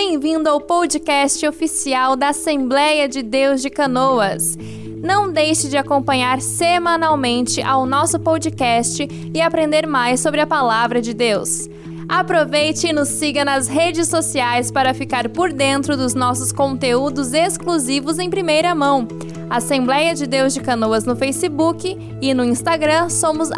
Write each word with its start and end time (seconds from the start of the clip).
Bem-vindo 0.00 0.48
ao 0.48 0.60
podcast 0.60 1.44
oficial 1.44 2.14
da 2.14 2.28
Assembleia 2.28 3.08
de 3.08 3.20
Deus 3.20 3.60
de 3.60 3.68
Canoas. 3.68 4.56
Não 5.02 5.32
deixe 5.32 5.66
de 5.68 5.76
acompanhar 5.76 6.40
semanalmente 6.40 7.60
ao 7.60 7.84
nosso 7.84 8.20
podcast 8.20 9.08
e 9.34 9.40
aprender 9.40 9.88
mais 9.88 10.20
sobre 10.20 10.40
a 10.40 10.46
palavra 10.46 11.02
de 11.02 11.12
Deus. 11.12 11.68
Aproveite 12.08 12.86
e 12.86 12.92
nos 12.92 13.08
siga 13.08 13.44
nas 13.44 13.66
redes 13.66 14.06
sociais 14.06 14.70
para 14.70 14.94
ficar 14.94 15.28
por 15.30 15.52
dentro 15.52 15.96
dos 15.96 16.14
nossos 16.14 16.52
conteúdos 16.52 17.32
exclusivos 17.32 18.20
em 18.20 18.30
primeira 18.30 18.76
mão. 18.76 19.08
Assembleia 19.50 20.14
de 20.14 20.28
Deus 20.28 20.54
de 20.54 20.60
Canoas 20.60 21.06
no 21.06 21.16
Facebook 21.16 21.98
e 22.22 22.32
no 22.32 22.44
Instagram 22.44 23.08
somos 23.08 23.50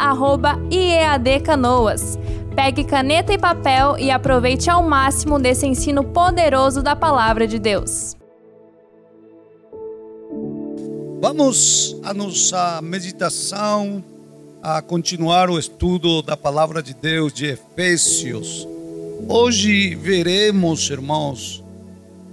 @iadcanoas. 0.70 2.18
Pegue 2.54 2.84
caneta 2.84 3.32
e 3.32 3.38
papel 3.38 3.96
e 3.98 4.10
aproveite 4.10 4.68
ao 4.68 4.82
máximo 4.82 5.38
desse 5.38 5.66
ensino 5.66 6.04
poderoso 6.04 6.82
da 6.82 6.96
palavra 6.96 7.46
de 7.46 7.58
Deus. 7.58 8.16
Vamos 11.20 11.96
a 12.02 12.12
nossa 12.12 12.80
meditação 12.82 14.02
a 14.62 14.82
continuar 14.82 15.48
o 15.48 15.58
estudo 15.58 16.22
da 16.22 16.36
palavra 16.36 16.82
de 16.82 16.92
Deus 16.92 17.32
de 17.32 17.46
Efésios. 17.46 18.66
Hoje 19.28 19.94
veremos, 19.94 20.90
irmãos, 20.90 21.62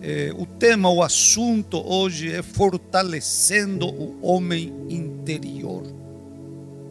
eh, 0.01 0.31
o 0.37 0.45
tema, 0.45 0.89
o 0.89 1.03
assunto 1.03 1.77
hoje 1.85 2.31
é 2.31 2.41
fortalecendo 2.41 3.87
o 3.87 4.17
homem 4.21 4.73
interior. 4.89 5.83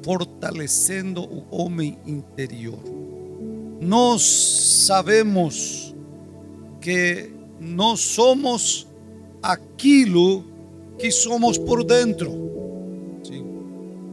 Fortalecendo 0.05 1.23
o 1.23 1.45
homem 1.51 1.99
interior. 2.07 2.79
Nós 3.81 4.23
sabemos 4.87 5.95
que 6.81 7.31
nós 7.61 8.01
somos 8.01 8.87
aquilo 9.43 10.45
que 10.99 11.11
somos 11.11 11.59
por 11.59 11.85
dentro. 11.85 12.47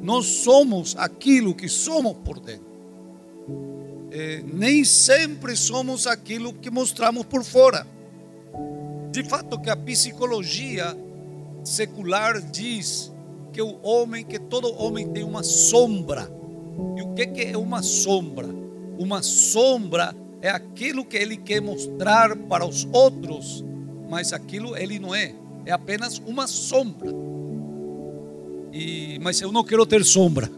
Nós 0.02 0.26
somos 0.26 0.96
aquilo 0.98 1.56
que 1.56 1.70
somos 1.70 2.14
por 2.26 2.40
dentro. 2.40 2.74
É, 4.12 4.44
nem 4.44 4.84
sempre 4.84 5.56
somos 5.56 6.06
aquilo 6.06 6.54
que 6.54 6.70
mostramos 6.70 7.26
por 7.26 7.44
fora. 7.44 7.88
De 9.12 9.24
fato 9.24 9.60
que 9.60 9.70
a 9.70 9.78
psicologia 9.78 10.98
secular 11.64 12.42
diz 12.42 13.12
que 13.54 13.62
o 13.62 13.80
homem, 13.82 14.26
que 14.26 14.40
todo 14.40 14.74
homem 14.76 15.08
tem 15.08 15.24
uma 15.24 15.42
sombra. 15.42 16.30
E 16.98 17.02
o 17.02 17.14
que, 17.14 17.28
que 17.28 17.42
é 17.44 17.58
uma 17.58 17.82
sombra? 17.82 18.63
Uma 18.98 19.22
sombra 19.22 20.16
é 20.42 20.50
aquilo 20.50 21.06
que 21.06 21.18
ele 21.18 21.38
quer 21.38 21.62
mostrar 21.62 22.36
para 22.36 22.66
os 22.66 22.88
outros, 22.92 23.64
mas 24.10 24.34
aquilo 24.34 24.76
ele 24.76 25.00
não 25.00 25.16
é. 25.16 25.34
É 25.66 25.72
apenas 25.72 26.22
uma 26.26 26.48
sombra. 26.48 27.10
E, 28.72 29.20
mas 29.22 29.40
eu 29.40 29.52
não 29.52 29.64
quero 29.64 29.86
ter 29.86 30.04
sombra. 30.04 30.50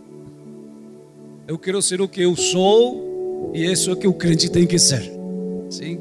Eu 1.47 1.59
quero 1.59 1.81
ser 1.81 2.01
o 2.01 2.07
que 2.07 2.21
eu 2.21 2.35
sou 2.35 3.51
e 3.53 3.71
isso 3.71 3.91
é 3.91 3.93
o 3.93 3.95
que 3.95 4.07
o 4.07 4.13
crente 4.13 4.49
tem 4.49 4.65
que 4.65 4.79
ser. 4.79 5.03
Sim. 5.69 5.99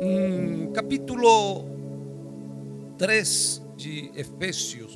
Hum, 0.00 0.70
capítulo 0.72 1.64
3 2.98 3.62
de 3.76 4.10
Efésios 4.14 4.94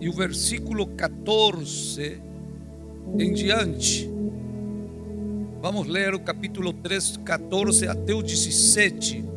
e 0.00 0.08
o 0.08 0.12
versículo 0.12 0.86
14 0.86 2.22
em 3.18 3.32
diante. 3.32 4.10
Vamos 5.60 5.86
ler 5.86 6.14
o 6.14 6.20
capítulo 6.20 6.72
3, 6.72 7.18
14 7.18 7.86
até 7.86 8.14
o 8.14 8.22
17 8.22 9.32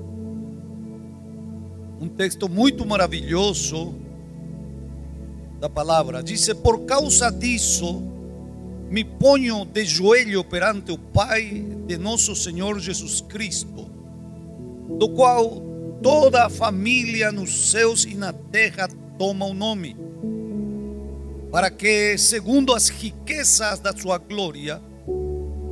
um 2.00 2.08
texto 2.09 2.48
muito 2.48 2.86
maravilhoso 2.86 3.95
da 5.59 5.70
palavra. 5.70 6.22
Diz: 6.22 6.48
Por 6.54 6.86
causa 6.86 7.32
disso, 7.32 8.02
me 8.89 9.04
ponho 9.04 9.66
de 9.66 9.83
joelho 9.86 10.44
perante 10.44 10.92
o 10.92 10.98
Pai 10.98 11.66
de 11.88 11.98
nosso 11.98 12.36
Senhor 12.36 12.80
Jesus 12.80 13.22
Cristo, 13.22 13.89
do 14.99 15.10
qual 15.10 15.61
toda 16.02 16.45
a 16.45 16.49
família 16.49 17.32
nos 17.32 17.72
céus 17.72 18.05
e 18.05 18.14
na 18.14 18.32
terra 18.32 18.88
toma 19.17 19.45
o 19.45 19.54
nome, 19.54 19.95
para 21.55 21.71
que, 21.71 22.17
segundo 22.17 22.73
as 22.73 22.89
riquezas 22.89 23.80
da 23.80 23.95
sua 23.95 24.17
glória, 24.17 24.82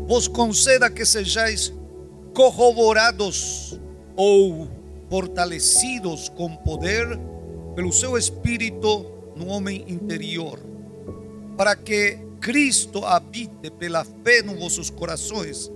vos 0.08 0.30
conceda 0.30 0.90
que 0.90 1.04
sejais 1.04 1.74
corroborados 2.34 3.78
ou 4.16 4.70
fortalecidos 5.10 6.30
com 6.30 6.56
poder 6.56 7.20
pelo 7.76 7.92
seu 7.92 8.18
espírito 8.18 9.34
no 9.36 9.48
homem 9.48 9.84
interior, 9.90 10.58
para 11.58 11.76
que 11.76 12.18
Cristo 12.40 13.04
habite 13.06 13.70
pela 13.78 14.06
fé 14.06 14.42
nos 14.42 14.58
vossos 14.58 14.90
corações, 14.90 15.70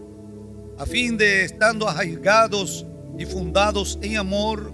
a 0.78 0.86
fim 0.86 1.18
de, 1.18 1.44
estando 1.44 1.86
arraigados 1.86 2.86
e 3.18 3.26
fundados 3.26 4.00
em 4.02 4.16
amor, 4.16 4.72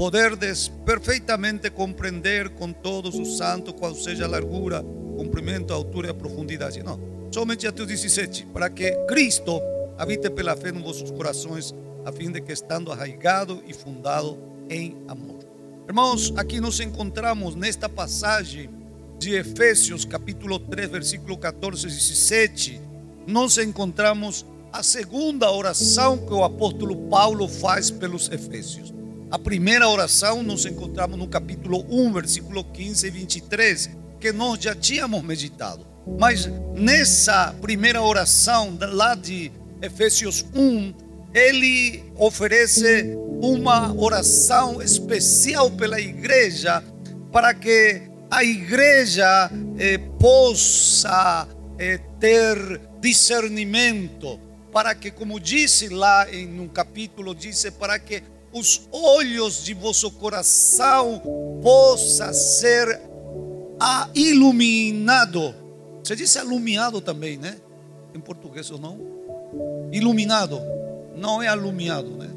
poderdes 0.00 0.66
perfeitamente 0.86 1.68
compreender 1.68 2.48
com 2.48 2.72
todos 2.72 3.16
os 3.16 3.36
santos 3.36 3.74
qual 3.78 3.94
seja 3.94 4.24
a 4.24 4.28
largura, 4.28 4.82
comprimento, 5.14 5.74
a 5.74 5.76
altura 5.76 6.06
e 6.06 6.10
a 6.10 6.14
profundidade. 6.14 6.82
Não, 6.82 6.98
somente 7.30 7.66
até 7.66 7.82
o 7.82 7.86
17, 7.86 8.46
para 8.46 8.70
que 8.70 8.92
Cristo 9.06 9.60
habite 9.98 10.30
pela 10.30 10.56
fé 10.56 10.72
nos 10.72 10.82
vossos 10.82 11.10
corações, 11.10 11.74
a 12.02 12.10
fim 12.10 12.32
de 12.32 12.40
que 12.40 12.50
estando 12.50 12.90
arraigado 12.90 13.62
e 13.66 13.74
fundado 13.74 14.38
em 14.70 14.96
amor. 15.06 15.40
Irmãos, 15.86 16.32
aqui 16.34 16.62
nos 16.62 16.80
encontramos 16.80 17.54
nesta 17.54 17.86
passagem 17.86 18.70
de 19.18 19.34
Efésios, 19.34 20.06
capítulo 20.06 20.58
3, 20.60 20.88
versículo 20.88 21.36
14 21.36 21.86
e 21.86 21.90
17, 21.90 22.80
nos 23.26 23.58
encontramos 23.58 24.46
a 24.72 24.82
segunda 24.82 25.52
oração 25.52 26.16
que 26.16 26.32
o 26.32 26.42
apóstolo 26.42 26.96
Paulo 27.10 27.46
faz 27.46 27.90
pelos 27.90 28.30
Efésios. 28.32 28.98
A 29.30 29.38
primeira 29.38 29.88
oração 29.88 30.42
nos 30.42 30.66
encontramos 30.66 31.16
no 31.16 31.28
capítulo 31.28 31.86
1, 31.88 32.12
versículo 32.12 32.64
15 32.64 33.06
e 33.06 33.10
23, 33.10 33.90
que 34.18 34.32
nós 34.32 34.58
já 34.58 34.74
tínhamos 34.74 35.22
meditado. 35.22 35.86
Mas 36.18 36.46
nessa 36.74 37.54
primeira 37.60 38.02
oração, 38.02 38.76
lá 38.80 39.14
de 39.14 39.52
Efésios 39.80 40.44
1, 40.52 40.92
ele 41.32 42.02
oferece 42.16 43.16
uma 43.40 43.94
oração 43.94 44.82
especial 44.82 45.70
pela 45.70 46.00
igreja 46.00 46.82
para 47.30 47.54
que 47.54 48.02
a 48.28 48.42
igreja 48.42 49.48
eh, 49.78 49.98
possa 50.18 51.46
eh, 51.78 52.00
ter 52.18 52.80
discernimento, 53.00 54.40
para 54.72 54.92
que, 54.92 55.12
como 55.12 55.38
disse 55.38 55.88
lá 55.88 56.28
em 56.32 56.58
um 56.58 56.66
capítulo, 56.66 57.32
disse 57.32 57.70
para 57.70 57.96
que 57.96 58.24
os 58.52 58.88
olhos 58.90 59.64
de 59.64 59.74
vosso 59.74 60.10
coração 60.12 61.22
possa 61.62 62.32
ser 62.32 63.00
iluminado. 64.14 65.54
Você 66.02 66.16
disse 66.16 66.38
iluminado 66.38 67.00
também, 67.00 67.36
né? 67.36 67.56
Em 68.14 68.20
português 68.20 68.70
ou 68.70 68.78
não? 68.78 68.98
Iluminado 69.92 70.60
não 71.16 71.42
é 71.42 71.48
alumiado, 71.48 72.10
né? 72.16 72.28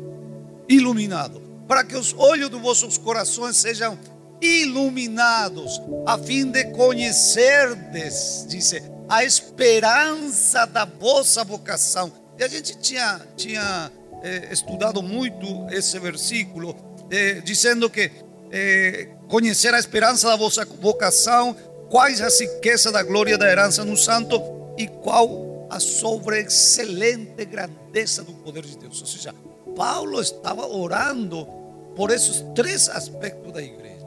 Iluminado. 0.68 1.41
Para 1.68 1.84
que 1.84 1.96
os 1.96 2.13
olhos 2.18 2.50
dos 2.50 2.62
vossos 2.62 2.97
corações 2.97 3.57
sejam 3.57 3.97
iluminados, 4.41 5.81
a 6.06 6.18
fim 6.18 6.45
de 6.51 6.66
conhecerdes, 6.72 8.45
disse, 8.50 8.84
a 9.07 9.24
esperança 9.24 10.66
da 10.66 10.85
vossa 10.85 11.44
vocação. 11.44 12.12
E 12.38 12.44
a 12.44 12.47
gente 12.47 12.78
tinha, 12.78 13.22
tinha 13.38 13.92
eh, 14.24 14.50
estudado 14.52 15.04
muito 15.04 15.68
esse 15.70 16.00
versículo, 16.00 16.75
eh, 17.12 17.42
dizendo 17.44 17.90
que 17.90 18.10
eh, 18.52 19.10
conhecer 19.28 19.74
a 19.74 19.80
esperança 19.80 20.28
da 20.30 20.36
vossa 20.36 20.66
vocação, 20.66 21.56
quais 21.90 22.22
a 22.22 22.30
riqueza 22.30 22.92
da 22.92 23.04
glória 23.04 23.38
da 23.38 23.50
herança 23.50 23.84
no 23.84 23.98
santo 23.98 24.42
e 24.78 24.88
qual 24.88 25.68
a 25.70 25.80
sobre 25.80 26.42
excelente 26.42 27.46
grandeza 27.46 28.24
do 28.24 28.34
poder 28.34 28.64
de 28.64 28.78
Deus. 28.78 29.02
Ou 29.02 29.08
seja, 29.08 29.34
Paulo 29.75 30.22
estava 30.22 30.68
orando 30.68 31.48
por 31.96 32.12
esses 32.12 32.44
três 32.56 32.90
aspectos 32.90 33.52
da 33.52 33.62
igreja. 33.62 34.06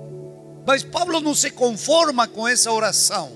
Mas 0.66 0.82
Paulo 0.82 1.20
não 1.20 1.34
se 1.34 1.50
conforma 1.50 2.26
com 2.26 2.46
essa 2.46 2.72
oração. 2.72 3.30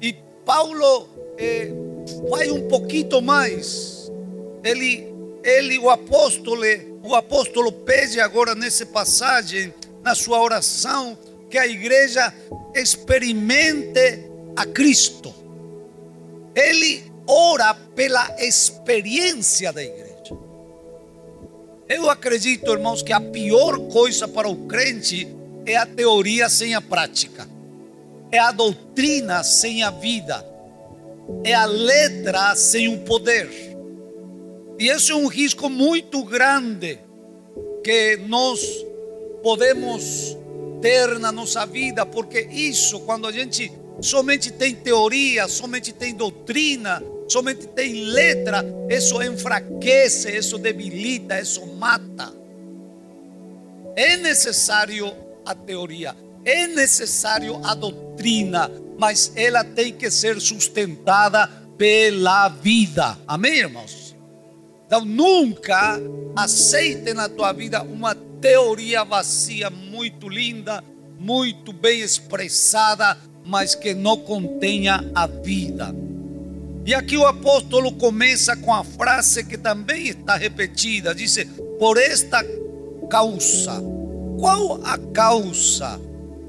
E 0.00 0.14
Paulo 0.44 1.08
eh, 1.38 1.70
vai 2.28 2.50
um 2.50 2.68
pouquinho 2.68 3.20
mais. 3.20 4.10
Ele, 4.62 5.13
ele, 5.44 5.78
o 5.78 5.90
apóstolo, 5.90 6.62
o 7.02 7.14
apóstolo 7.14 7.70
pede 7.70 8.18
agora 8.18 8.54
nessa 8.54 8.86
passagem, 8.86 9.72
na 10.02 10.14
sua 10.14 10.40
oração, 10.40 11.16
que 11.50 11.58
a 11.58 11.66
igreja 11.66 12.32
experimente 12.74 14.24
a 14.56 14.64
Cristo. 14.64 15.32
Ele 16.54 17.04
ora 17.26 17.74
pela 17.74 18.34
experiência 18.40 19.70
da 19.70 19.82
igreja. 19.82 20.36
Eu 21.88 22.08
acredito, 22.08 22.72
irmãos, 22.72 23.02
que 23.02 23.12
a 23.12 23.20
pior 23.20 23.78
coisa 23.88 24.26
para 24.26 24.48
o 24.48 24.66
crente 24.66 25.28
é 25.66 25.76
a 25.76 25.84
teoria 25.84 26.48
sem 26.48 26.74
a 26.74 26.80
prática, 26.80 27.46
é 28.32 28.38
a 28.38 28.50
doutrina 28.50 29.44
sem 29.44 29.82
a 29.82 29.90
vida, 29.90 30.44
é 31.44 31.52
a 31.52 31.66
letra 31.66 32.56
sem 32.56 32.88
o 32.88 33.00
poder. 33.00 33.73
E 34.78 34.88
esse 34.88 35.12
é 35.12 35.14
um 35.14 35.26
risco 35.26 35.70
muito 35.70 36.24
grande 36.24 36.98
que 37.82 38.16
nós 38.26 38.60
podemos 39.42 40.36
ter 40.80 41.18
na 41.18 41.30
nossa 41.30 41.64
vida, 41.64 42.04
porque 42.04 42.40
isso, 42.40 43.00
quando 43.00 43.26
a 43.26 43.32
gente 43.32 43.70
somente 44.00 44.50
tem 44.50 44.74
teoria, 44.74 45.46
somente 45.48 45.92
tem 45.92 46.14
doutrina, 46.14 47.02
somente 47.28 47.66
tem 47.68 48.04
letra, 48.04 48.64
isso 48.90 49.22
enfraquece, 49.22 50.36
isso 50.36 50.58
debilita, 50.58 51.40
isso 51.40 51.64
mata. 51.76 52.32
É 53.96 54.16
necessário 54.16 55.12
a 55.46 55.54
teoria, 55.54 56.16
é 56.44 56.66
necessário 56.66 57.60
a 57.64 57.74
doutrina, 57.74 58.70
mas 58.98 59.32
ela 59.36 59.62
tem 59.62 59.92
que 59.92 60.10
ser 60.10 60.40
sustentada 60.40 61.46
pela 61.78 62.48
vida. 62.48 63.16
Amém, 63.26 63.58
irmãos? 63.58 64.03
Então 64.86 65.04
nunca 65.04 66.00
aceite 66.36 67.14
na 67.14 67.28
tua 67.28 67.52
vida 67.52 67.82
uma 67.82 68.14
teoria 68.14 69.04
vazia, 69.04 69.70
muito 69.70 70.28
linda, 70.28 70.82
muito 71.18 71.72
bem 71.72 72.00
expressada, 72.00 73.16
mas 73.44 73.74
que 73.74 73.94
não 73.94 74.16
contenha 74.16 75.10
a 75.14 75.26
vida. 75.26 75.94
E 76.86 76.92
aqui 76.92 77.16
o 77.16 77.26
apóstolo 77.26 77.92
começa 77.92 78.54
com 78.56 78.74
a 78.74 78.84
frase 78.84 79.44
que 79.44 79.56
também 79.56 80.08
está 80.08 80.36
repetida: 80.36 81.14
diz, 81.14 81.38
por 81.78 81.96
esta 81.96 82.44
causa. 83.08 83.82
Qual 84.38 84.80
a 84.84 84.98
causa? 84.98 85.98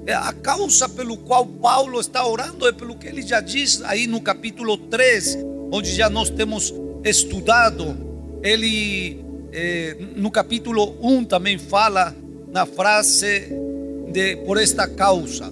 É, 0.05 0.13
a 0.13 0.33
causa 0.33 0.89
pelo 0.89 1.17
qual 1.17 1.45
Paulo 1.45 1.99
está 1.99 2.27
orando 2.27 2.67
é 2.67 2.71
pelo 2.71 2.95
que 2.95 3.07
ele 3.07 3.21
já 3.21 3.39
diz 3.39 3.81
aí 3.83 4.05
no 4.05 4.21
capítulo 4.21 4.77
3, 4.77 5.37
onde 5.71 5.95
já 5.95 6.09
nós 6.09 6.29
temos 6.29 6.73
estudado. 7.03 8.04
Ele 8.45 9.25
eh, 9.51 9.97
no 10.15 10.29
capítulo 10.29 10.95
1 11.01 11.25
também 11.25 11.57
fala 11.57 12.15
na 12.47 12.63
frase 12.67 13.49
de 14.11 14.35
por 14.45 14.61
esta 14.61 14.87
causa. 14.87 15.49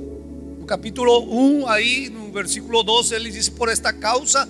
No 0.59 0.63
capítulo 0.67 1.25
1, 1.27 1.67
aí 1.67 2.07
no 2.11 2.31
versículo 2.31 2.83
12, 2.83 3.15
ele 3.15 3.31
diz 3.31 3.49
por 3.49 3.67
esta 3.67 3.91
causa, 3.91 4.47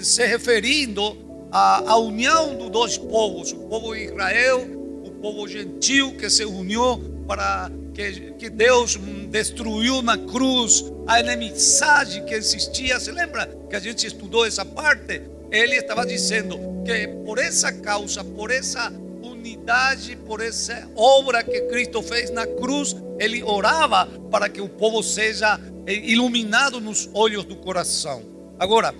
se 0.00 0.26
referindo 0.26 1.16
à, 1.52 1.92
à 1.92 1.96
união 1.96 2.56
dos 2.56 2.68
dois 2.68 2.98
povos, 2.98 3.52
o 3.52 3.68
povo 3.68 3.94
Israel, 3.94 4.66
o 5.04 5.12
povo 5.22 5.46
gentil 5.46 6.16
que 6.16 6.28
se 6.28 6.44
uniu 6.44 6.98
para 7.28 7.70
que, 7.94 8.32
que 8.32 8.50
Deus 8.50 8.98
destruiu 9.30 10.02
na 10.02 10.18
cruz 10.18 10.84
a 11.06 11.20
inimizade 11.20 12.24
que 12.24 12.34
existia. 12.34 12.98
Se 12.98 13.12
lembra 13.12 13.46
que 13.70 13.76
a 13.76 13.80
gente 13.80 14.04
estudou 14.04 14.44
essa 14.44 14.64
parte? 14.64 15.33
Ele 15.54 15.76
estava 15.76 16.04
dizendo 16.04 16.58
que 16.84 17.06
por 17.24 17.38
essa 17.38 17.72
causa, 17.72 18.24
por 18.24 18.50
essa 18.50 18.92
unidade, 19.22 20.16
por 20.16 20.40
essa 20.40 20.90
obra 20.96 21.44
que 21.44 21.60
Cristo 21.68 22.02
fez 22.02 22.28
na 22.30 22.44
cruz, 22.44 22.96
ele 23.20 23.40
orava 23.40 24.06
para 24.32 24.48
que 24.48 24.60
o 24.60 24.68
povo 24.68 25.00
seja 25.00 25.60
eh, 25.86 25.94
iluminado 25.94 26.80
nos 26.80 27.08
olhos 27.14 27.44
do 27.44 27.54
coração. 27.54 28.20
Agora, 28.58 28.92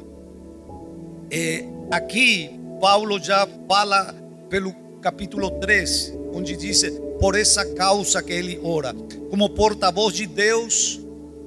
é, 1.29 1.65
aqui 1.91 2.53
Paulo 2.81 3.19
já 3.19 3.49
fala 3.67 4.15
pelo 4.49 4.73
capítulo 5.03 5.51
3, 5.59 6.15
onde 6.33 6.57
diz: 6.57 6.85
por 7.19 7.35
essa 7.35 7.67
causa 7.75 8.23
que 8.23 8.33
ele 8.33 8.61
ora. 8.63 8.95
Como 9.29 9.51
porta-voz 9.51 10.15
de 10.15 10.27
Deus, 10.27 11.01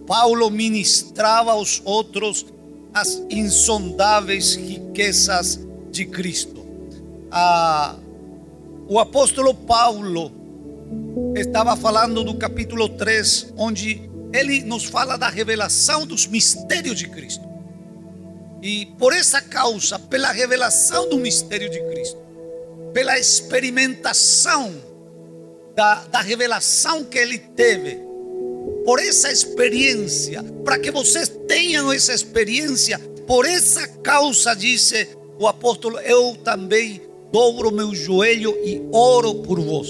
Paulo 0.05 0.49
ministrava 0.49 1.53
aos 1.53 1.81
outros 1.85 2.45
as 2.93 3.21
insondáveis 3.29 4.55
riquezas 4.55 5.59
de 5.91 6.05
Cristo. 6.05 6.65
Ah, 7.31 7.95
o 8.87 8.99
apóstolo 8.99 9.53
Paulo 9.53 10.31
estava 11.35 11.75
falando 11.75 12.23
do 12.23 12.35
capítulo 12.35 12.89
3, 12.89 13.53
onde 13.57 14.09
ele 14.33 14.63
nos 14.63 14.85
fala 14.85 15.17
da 15.17 15.29
revelação 15.29 16.05
dos 16.05 16.27
mistérios 16.27 16.97
de 16.97 17.07
Cristo. 17.09 17.45
E 18.61 18.85
por 18.97 19.13
essa 19.13 19.41
causa, 19.41 19.99
pela 19.99 20.31
revelação 20.31 21.09
do 21.09 21.17
mistério 21.17 21.69
de 21.69 21.79
Cristo, 21.89 22.17
pela 22.93 23.19
experimentação 23.19 24.73
da, 25.75 26.05
da 26.05 26.21
revelação 26.21 27.03
que 27.03 27.17
ele 27.17 27.37
teve, 27.37 28.06
por 28.87 29.01
essa 29.01 29.29
experiência, 29.29 30.41
para 30.63 30.79
que 30.79 30.89
vocês 30.91 31.27
tenham 31.45 31.91
essa 31.91 32.13
experiência, 32.13 32.97
por 33.27 33.45
essa 33.45 33.85
causa, 33.85 34.53
disse 34.53 35.09
o 35.37 35.45
apóstolo, 35.45 35.99
eu 35.99 36.37
também 36.41 37.01
dobro 37.29 37.69
meu 37.69 37.93
joelho 37.93 38.57
e 38.63 38.81
oro 38.93 39.35
por 39.43 39.59
vós. 39.59 39.89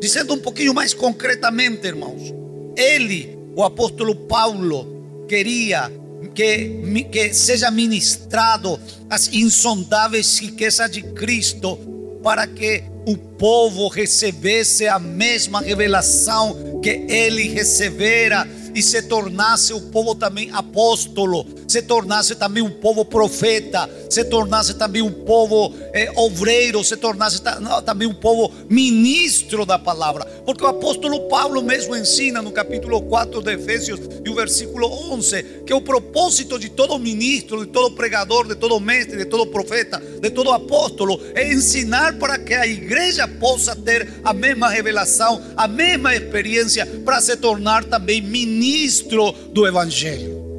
Dizendo 0.00 0.34
um 0.34 0.40
pouquinho 0.40 0.74
mais 0.74 0.92
concretamente, 0.92 1.86
irmãos, 1.86 2.34
ele, 2.76 3.38
o 3.54 3.62
apóstolo 3.62 4.16
Paulo, 4.16 5.24
queria 5.28 5.88
que, 6.34 7.04
que 7.12 7.32
seja 7.32 7.70
ministrado 7.70 8.76
as 9.08 9.32
insondáveis 9.32 10.36
riquezas 10.40 10.90
de 10.90 11.00
Cristo, 11.00 11.78
para 12.22 12.46
que 12.46 12.84
o 13.06 13.16
povo 13.16 13.88
recebesse 13.88 14.86
a 14.86 14.98
mesma 14.98 15.60
revelação 15.60 16.80
que 16.80 17.04
ele 17.08 17.48
recebera 17.48 18.46
e 18.74 18.82
se 18.82 19.02
tornasse 19.02 19.72
o 19.72 19.80
povo 19.90 20.14
também 20.14 20.50
apóstolo, 20.52 21.44
se 21.72 21.80
tornasse 21.80 22.34
também 22.34 22.62
um 22.62 22.70
povo 22.70 23.02
profeta, 23.02 23.88
se 24.10 24.22
tornasse 24.24 24.74
também 24.74 25.00
um 25.00 25.10
povo 25.10 25.74
eh, 25.94 26.12
obreiro, 26.16 26.84
se 26.84 26.98
tornasse 26.98 27.40
também 27.86 28.06
um 28.06 28.12
povo 28.12 28.52
ministro 28.68 29.64
da 29.64 29.78
palavra. 29.78 30.26
Porque 30.44 30.62
o 30.62 30.66
apóstolo 30.66 31.28
Paulo 31.28 31.62
mesmo 31.62 31.96
ensina 31.96 32.42
no 32.42 32.52
capítulo 32.52 33.00
4 33.00 33.40
de 33.40 33.54
Efésios 33.54 34.00
e 34.22 34.28
o 34.28 34.34
versículo 34.34 34.86
11 35.12 35.62
que 35.66 35.72
o 35.72 35.80
propósito 35.80 36.58
de 36.58 36.68
todo 36.68 36.98
ministro, 36.98 37.64
de 37.64 37.72
todo 37.72 37.94
pregador, 37.94 38.46
de 38.46 38.54
todo 38.54 38.78
mestre, 38.78 39.16
de 39.16 39.24
todo 39.24 39.46
profeta, 39.46 39.98
de 40.20 40.28
todo 40.28 40.50
apóstolo 40.50 41.18
é 41.34 41.54
ensinar 41.54 42.18
para 42.18 42.38
que 42.38 42.52
a 42.52 42.66
igreja 42.66 43.26
possa 43.26 43.74
ter 43.74 44.20
a 44.22 44.34
mesma 44.34 44.68
revelação, 44.68 45.42
a 45.56 45.66
mesma 45.66 46.14
experiência 46.14 46.84
para 47.02 47.18
se 47.22 47.34
tornar 47.38 47.82
também 47.84 48.20
ministro 48.20 49.32
do 49.52 49.66
Evangelho. 49.66 50.51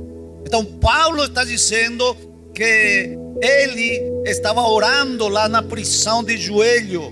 Então, 0.53 0.63
Paulo 0.65 1.23
está 1.23 1.43
dizendo 1.43 2.15
que 2.53 3.17
ele 3.41 4.21
estava 4.23 4.61
orando 4.61 5.27
lá 5.27 5.49
na 5.49 5.63
prisão 5.63 6.23
de 6.23 6.37
joelho. 6.37 7.11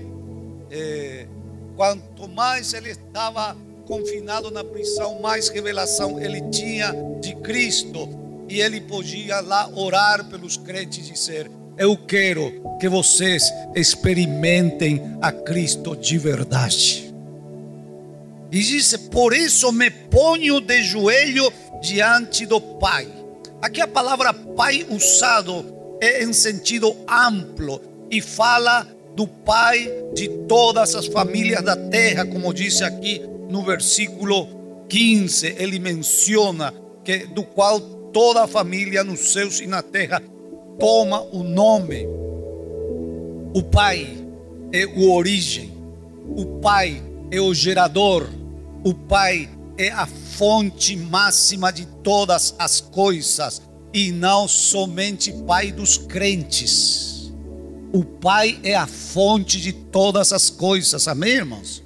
É, 0.70 1.26
quanto 1.74 2.28
mais 2.28 2.72
ele 2.72 2.90
estava 2.90 3.56
confinado 3.84 4.48
na 4.52 4.62
prisão, 4.62 5.20
mais 5.20 5.48
revelação 5.48 6.20
ele 6.20 6.40
tinha 6.52 6.94
de 7.20 7.34
Cristo. 7.34 8.08
E 8.48 8.60
ele 8.60 8.80
podia 8.80 9.40
lá 9.40 9.68
orar 9.74 10.24
pelos 10.26 10.56
crentes 10.56 11.08
e 11.08 11.12
dizer: 11.12 11.50
Eu 11.76 11.96
quero 11.96 12.62
que 12.78 12.88
vocês 12.88 13.42
experimentem 13.74 15.02
a 15.20 15.32
Cristo 15.32 15.96
de 15.96 16.16
verdade. 16.16 17.12
E 18.52 18.60
disse: 18.60 18.98
Por 18.98 19.34
isso 19.34 19.72
me 19.72 19.90
ponho 19.90 20.60
de 20.60 20.80
joelho 20.84 21.52
diante 21.80 22.46
do 22.46 22.60
Pai. 22.60 23.21
Aqui 23.62 23.80
a 23.80 23.86
palavra 23.86 24.34
Pai 24.34 24.84
usado 24.90 25.64
é 26.00 26.24
em 26.24 26.32
sentido 26.32 26.94
amplo 27.08 27.80
e 28.10 28.20
fala 28.20 28.86
do 29.14 29.26
Pai 29.26 29.88
de 30.12 30.28
todas 30.48 30.94
as 30.96 31.06
famílias 31.06 31.62
da 31.62 31.76
terra, 31.76 32.26
como 32.26 32.52
disse 32.52 32.82
aqui 32.82 33.22
no 33.48 33.62
versículo 33.62 34.84
15. 34.88 35.54
Ele 35.58 35.78
menciona 35.78 36.74
que 37.04 37.18
do 37.26 37.44
qual 37.44 37.80
toda 38.12 38.42
a 38.42 38.48
família 38.48 39.04
nos 39.04 39.32
céus 39.32 39.60
e 39.60 39.66
na 39.66 39.80
terra 39.80 40.20
toma 40.78 41.22
o 41.32 41.44
nome. 41.44 42.04
O 43.54 43.62
Pai 43.62 44.08
é 44.72 44.84
o 44.86 45.12
origem, 45.12 45.72
o 46.36 46.58
Pai 46.60 47.00
é 47.30 47.40
o 47.40 47.54
gerador 47.54 48.26
o 48.84 48.92
Pai 48.94 49.48
é 49.48 49.61
a 49.90 50.06
fonte 50.06 50.96
máxima 50.96 51.72
de 51.72 51.86
todas 52.02 52.54
as 52.58 52.80
coisas 52.80 53.62
e 53.92 54.10
não 54.12 54.48
somente 54.48 55.32
Pai 55.46 55.70
dos 55.70 55.96
crentes. 55.96 57.32
O 57.92 58.04
Pai 58.04 58.58
é 58.62 58.74
a 58.74 58.86
fonte 58.86 59.60
de 59.60 59.72
todas 59.72 60.32
as 60.32 60.48
coisas, 60.48 61.06
amém, 61.06 61.32
irmãos? 61.34 61.82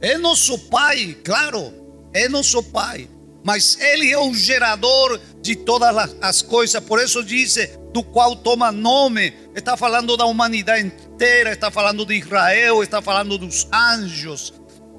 É 0.00 0.18
nosso 0.18 0.58
Pai, 0.58 1.16
claro, 1.24 1.72
é 2.12 2.28
nosso 2.28 2.62
Pai, 2.62 3.08
mas 3.44 3.78
Ele 3.80 4.10
é 4.10 4.18
o 4.18 4.34
gerador 4.34 5.20
de 5.40 5.54
todas 5.54 6.14
as 6.20 6.42
coisas. 6.42 6.82
Por 6.82 7.00
isso 7.00 7.22
diz 7.24 7.56
do 7.92 8.02
qual 8.02 8.36
toma 8.36 8.72
nome. 8.72 9.32
Está 9.54 9.76
falando 9.76 10.16
da 10.16 10.24
humanidade 10.24 10.86
inteira, 10.86 11.52
está 11.52 11.70
falando 11.70 12.04
de 12.04 12.14
Israel, 12.14 12.82
está 12.82 13.00
falando 13.00 13.38
dos 13.38 13.66
anjos. 13.72 14.52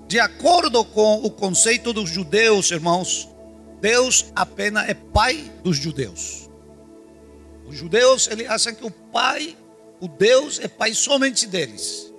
De 0.09 0.19
acordo 0.19 0.83
com 0.83 1.23
o 1.23 1.29
conceito 1.29 1.93
dos 1.93 2.09
judeus, 2.09 2.71
irmãos, 2.71 3.29
Deus 3.79 4.25
apenas 4.35 4.89
é 4.89 4.95
pai 4.95 5.51
dos 5.63 5.77
judeus. 5.77 6.49
Os 7.67 7.77
judeus 7.77 8.27
eles 8.27 8.49
acham 8.49 8.73
que 8.73 8.83
o 8.83 8.89
pai, 8.89 9.55
o 10.01 10.07
Deus 10.07 10.59
é 10.59 10.67
pai 10.67 10.95
somente 10.95 11.45
deles. 11.45 12.11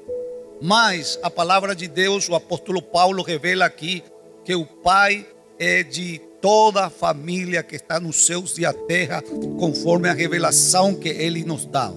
Mas 0.63 1.19
a 1.21 1.29
palavra 1.29 1.75
de 1.75 1.89
Deus, 1.89 2.29
o 2.29 2.37
apóstolo 2.37 2.81
Paulo 2.81 3.25
revela 3.25 3.65
aqui 3.65 4.05
que 4.45 4.55
o 4.55 4.65
pai 4.65 5.27
é 5.59 5.83
de 5.83 6.21
toda 6.41 6.85
a 6.87 6.91
família 6.91 7.61
que 7.61 7.75
está 7.75 7.99
nos 7.99 8.25
céus 8.25 8.57
e 8.57 8.65
a 8.65 8.73
terra, 8.73 9.21
conforme 9.59 10.09
a 10.09 10.13
revelação 10.13 10.95
que 10.95 11.09
ele 11.09 11.43
nos 11.43 11.67
dá. 11.67 11.93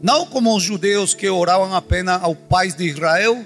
Não 0.00 0.24
como 0.26 0.56
os 0.56 0.62
judeus 0.62 1.12
que 1.12 1.28
oravam 1.28 1.74
apenas 1.74 2.22
ao 2.22 2.36
pai 2.36 2.70
de 2.70 2.84
Israel, 2.84 3.44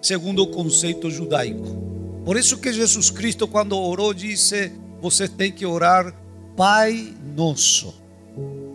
segundo 0.00 0.42
o 0.42 0.48
conceito 0.48 1.10
judaico. 1.10 1.88
Por 2.24 2.36
isso 2.36 2.58
que 2.58 2.72
Jesus 2.72 3.10
Cristo, 3.10 3.48
quando 3.48 3.78
orou, 3.78 4.12
disse: 4.12 4.72
Você 5.00 5.28
tem 5.28 5.50
que 5.50 5.64
orar, 5.64 6.14
Pai 6.56 7.14
Nosso. 7.36 7.94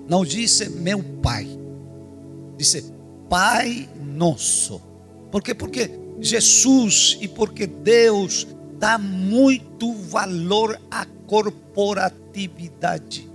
Não 0.08 0.26
disse 0.26 0.70
meu 0.70 1.04
Pai, 1.22 1.48
disse 2.58 2.92
Pai 3.30 3.88
Nosso. 3.96 4.82
Por 5.32 5.42
quê? 5.42 5.54
Porque 5.54 5.90
Jesus 6.20 7.18
e 7.22 7.28
porque 7.28 7.68
Deus 7.68 8.48
dá 8.80 8.98
muito 8.98 9.94
valor 9.94 10.80
à 10.90 11.06
corporatividade, 11.28 13.30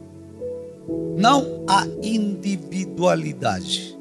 não 1.17 1.65
à 1.67 1.87
individualidade. 2.03 3.97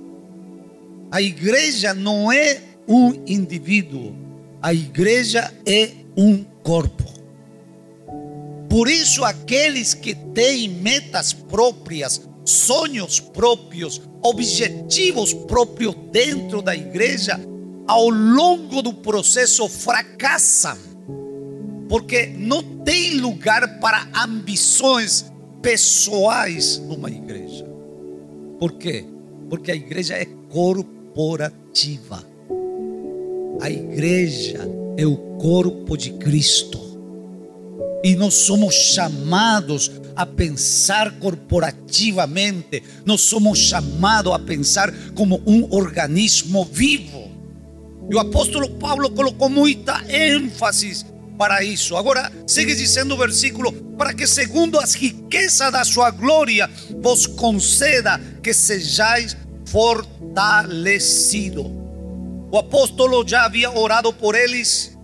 A 1.10 1.22
igreja 1.22 1.94
não 1.94 2.30
é 2.32 2.62
um 2.88 3.14
indivíduo, 3.28 4.16
a 4.62 4.74
igreja 4.74 5.54
é 5.66 5.92
um 6.16 6.44
corpo. 6.64 7.04
Por 8.70 8.88
isso, 8.88 9.24
aqueles 9.24 9.94
que 9.94 10.14
têm 10.14 10.70
metas 10.70 11.34
próprias, 11.34 12.22
sonhos 12.46 13.20
próprios, 13.20 14.02
objetivos 14.22 15.34
próprios 15.34 15.96
dentro 16.12 16.62
da 16.62 16.76
igreja, 16.76 17.40
ao 17.88 18.10
longo 18.10 18.82
do 18.82 18.94
processo 18.94 19.68
fracassam 19.70 20.88
porque 21.88 22.28
não 22.28 22.62
tem 22.84 23.20
lugar 23.20 23.80
para 23.80 24.08
ambições 24.24 25.32
pessoais 25.62 26.78
numa 26.78 27.10
igreja. 27.10 27.66
Por 28.60 28.74
quê? 28.74 29.06
Porque 29.50 29.72
a 29.72 29.76
igreja 29.76 30.16
é 30.16 30.26
corporativa. 30.50 32.24
A 33.60 33.70
igreja 33.70 34.60
é 34.98 35.06
o 35.06 35.18
corpo 35.40 35.98
de 35.98 36.12
Cristo. 36.12 36.80
E 38.04 38.16
nós 38.16 38.36
somos 38.36 38.74
chamados 38.74 39.92
a 40.16 40.26
pensar 40.26 41.12
corporativamente, 41.20 42.84
nós 43.06 43.22
somos 43.22 43.60
chamados 43.60 44.34
a 44.34 44.40
pensar 44.40 44.94
como 45.16 45.42
um 45.46 45.74
organismo 45.74 46.66
vivo. 46.66 47.28
E 48.10 48.16
o 48.16 48.20
apóstolo 48.20 48.70
Paulo 48.72 49.10
colocou 49.12 49.50
muita 49.50 50.04
ênfase 50.08 51.06
para 51.38 51.64
isso. 51.64 51.96
Agora, 51.96 52.32
segue 52.46 52.76
dizendo 52.76 53.14
o 53.14 53.18
versículo: 53.18 53.72
para 53.98 54.14
que, 54.14 54.26
segundo 54.26 54.80
as 54.80 54.94
riquezas 54.94 55.72
da 55.72 55.84
sua 55.84 56.12
glória, 56.12 56.70
vos 57.02 57.28
conceda 57.28 58.20
que 58.42 58.54
sejais 58.54 59.36
fortalecido. 59.66 61.77
O 62.50 62.58
apóstolo 62.58 63.28
já 63.28 63.44
havia 63.44 63.70
orado 63.70 64.14
por 64.14 64.34
eles 64.34 64.98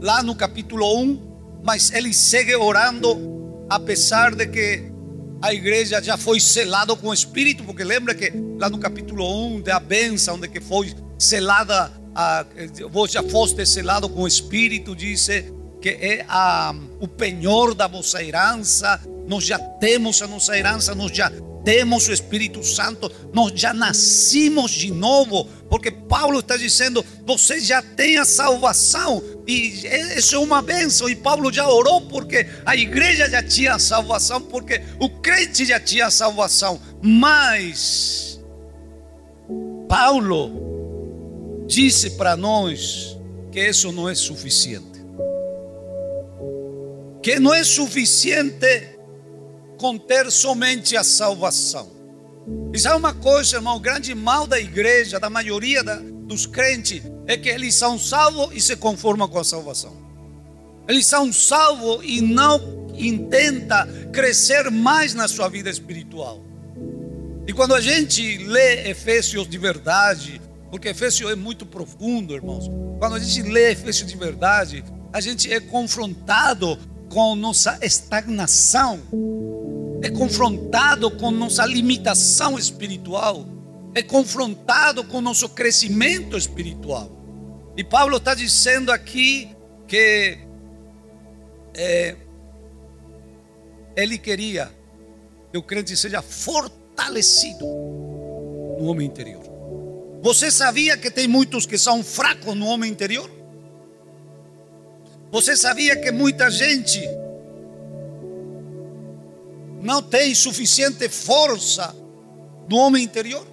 lá 0.00 0.24
no 0.24 0.34
capítulo 0.34 1.00
1, 1.00 1.60
mas 1.64 1.92
ele 1.92 2.12
segue 2.12 2.54
orando, 2.56 3.64
apesar 3.70 4.34
de 4.34 4.46
que 4.48 4.92
a 5.40 5.54
igreja 5.54 6.02
já 6.02 6.16
foi 6.16 6.40
selada 6.40 6.96
com 6.96 7.08
o 7.08 7.14
Espírito, 7.14 7.62
porque 7.62 7.84
lembra 7.84 8.12
que 8.12 8.32
lá 8.58 8.68
no 8.68 8.78
capítulo 8.78 9.24
1 9.56 9.60
da 9.62 9.78
bênção, 9.78 10.38
de 10.38 10.48
que 10.48 10.60
foi 10.60 10.92
selada 11.16 11.92
a, 12.12 12.44
vos 12.90 13.12
já 13.12 13.22
foste 13.22 13.64
selado 13.64 14.08
com 14.08 14.22
o 14.22 14.26
Espírito, 14.26 14.96
diz 14.96 15.28
que 15.80 15.90
é 15.90 16.24
a, 16.28 16.74
o 16.98 17.06
penhor 17.06 17.72
da 17.72 17.86
vossa 17.86 18.20
herança, 18.20 19.00
nós 19.28 19.44
já 19.44 19.58
temos 19.58 20.20
a 20.22 20.26
nossa 20.26 20.58
herança, 20.58 20.92
nós 20.92 21.12
já 21.16 21.30
temos 21.66 22.06
o 22.06 22.12
Espírito 22.12 22.62
Santo, 22.62 23.10
nós 23.32 23.50
já 23.60 23.74
nascimos 23.74 24.70
de 24.70 24.92
novo, 24.92 25.48
porque 25.68 25.90
Paulo 25.90 26.38
está 26.38 26.56
dizendo: 26.56 27.04
você 27.26 27.58
já 27.58 27.82
tem 27.82 28.18
a 28.18 28.24
salvação, 28.24 29.20
e 29.48 29.84
isso 30.16 30.36
é 30.36 30.38
uma 30.38 30.62
bênção. 30.62 31.08
E 31.08 31.16
Paulo 31.16 31.52
já 31.52 31.68
orou 31.68 32.02
porque 32.02 32.46
a 32.64 32.76
igreja 32.76 33.28
já 33.28 33.42
tinha 33.42 33.74
a 33.74 33.80
salvação, 33.80 34.40
porque 34.40 34.80
o 35.00 35.10
crente 35.10 35.64
já 35.64 35.80
tinha 35.80 36.06
a 36.06 36.10
salvação, 36.10 36.80
mas 37.02 38.40
Paulo 39.88 41.64
disse 41.66 42.10
para 42.10 42.36
nós 42.36 43.18
que 43.50 43.58
isso 43.58 43.90
não 43.90 44.08
é 44.08 44.14
suficiente. 44.14 45.04
Que 47.20 47.40
não 47.40 47.52
é 47.52 47.64
suficiente 47.64 48.95
conter 49.78 50.30
somente 50.30 50.96
a 50.96 51.04
salvação. 51.04 51.90
E 52.72 52.78
sabe 52.78 52.96
uma 52.96 53.14
coisa, 53.14 53.56
irmão? 53.56 53.76
O 53.76 53.80
grande 53.80 54.14
mal 54.14 54.46
da 54.46 54.58
igreja, 54.60 55.18
da 55.18 55.28
maioria 55.28 55.82
da, 55.82 55.96
dos 55.96 56.46
crentes, 56.46 57.02
é 57.26 57.36
que 57.36 57.48
eles 57.48 57.74
são 57.74 57.98
salvos 57.98 58.54
e 58.54 58.60
se 58.60 58.76
conformam 58.76 59.28
com 59.28 59.38
a 59.38 59.44
salvação. 59.44 59.96
Eles 60.88 61.06
são 61.06 61.32
salvos 61.32 62.04
e 62.04 62.20
não 62.20 62.86
intenta 62.96 63.86
crescer 64.12 64.70
mais 64.70 65.14
na 65.14 65.26
sua 65.26 65.48
vida 65.48 65.68
espiritual. 65.68 66.42
E 67.46 67.52
quando 67.52 67.74
a 67.74 67.80
gente 67.80 68.38
lê 68.38 68.88
Efésios 68.88 69.48
de 69.48 69.58
verdade, 69.58 70.40
porque 70.70 70.88
Efésios 70.88 71.30
é 71.30 71.34
muito 71.34 71.66
profundo, 71.66 72.34
irmãos. 72.34 72.70
Quando 72.98 73.16
a 73.16 73.18
gente 73.18 73.42
lê 73.48 73.72
Efésios 73.72 74.08
de 74.08 74.16
verdade, 74.16 74.84
a 75.12 75.20
gente 75.20 75.52
é 75.52 75.60
confrontado 75.60 76.78
com 77.08 77.34
nossa 77.34 77.78
estagnação, 77.82 79.00
é 80.06 80.10
confrontado 80.10 81.10
com 81.10 81.32
nossa 81.32 81.66
limitação 81.66 82.56
espiritual, 82.56 83.44
é 83.92 84.00
confrontado 84.00 85.02
com 85.02 85.20
nosso 85.20 85.48
crescimento 85.48 86.36
espiritual. 86.36 87.10
E 87.76 87.82
Paulo 87.82 88.18
está 88.18 88.32
dizendo 88.32 88.92
aqui 88.92 89.50
que 89.88 90.38
é, 91.74 92.14
ele 93.96 94.16
queria 94.16 94.70
que 95.50 95.58
o 95.58 95.62
crente 95.62 95.96
seja 95.96 96.22
fortalecido 96.22 97.66
no 98.78 98.84
homem 98.84 99.08
interior. 99.08 99.42
Você 100.22 100.52
sabia 100.52 100.96
que 100.96 101.10
tem 101.10 101.26
muitos 101.26 101.66
que 101.66 101.76
são 101.76 102.04
fracos 102.04 102.54
no 102.54 102.66
homem 102.66 102.92
interior? 102.92 103.28
Você 105.32 105.56
sabia 105.56 105.96
que 105.96 106.12
muita 106.12 106.48
gente 106.48 107.00
não 109.80 110.02
tem 110.02 110.34
suficiente 110.34 111.08
força 111.08 111.94
no 112.68 112.76
homem 112.76 113.04
interior? 113.04 113.46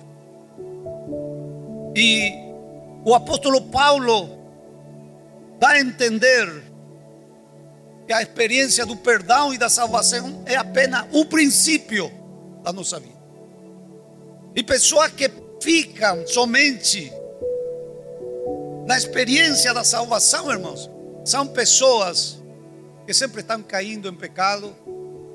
E 1.96 2.32
o 3.06 3.14
apóstolo 3.14 3.62
Paulo 3.64 4.30
dá 5.60 5.70
a 5.70 5.80
entender 5.80 6.64
que 8.08 8.14
a 8.14 8.22
experiência 8.22 8.86
do 8.86 8.96
perdão 8.96 9.54
e 9.54 9.58
da 9.58 9.70
salvação 9.70 10.44
é 10.46 10.56
apenas 10.56 11.06
o 11.12 11.26
princípio 11.26 12.12
da 12.64 12.74
nossa 12.74 13.00
vida. 13.00 13.22
E 14.56 14.64
pessoas 14.64 15.12
que 15.12 15.30
ficam 15.62 16.28
somente 16.28 17.12
na 18.86 18.98
experiência 18.98 19.74
da 19.74 19.84
salvação, 19.84 20.52
irmãos. 20.52 20.90
São 21.24 21.48
pessoas 21.48 22.42
que 23.06 23.14
sempre 23.14 23.42
estão 23.42 23.62
caindo 23.64 24.10
em 24.10 24.14
pecado, 24.14 24.76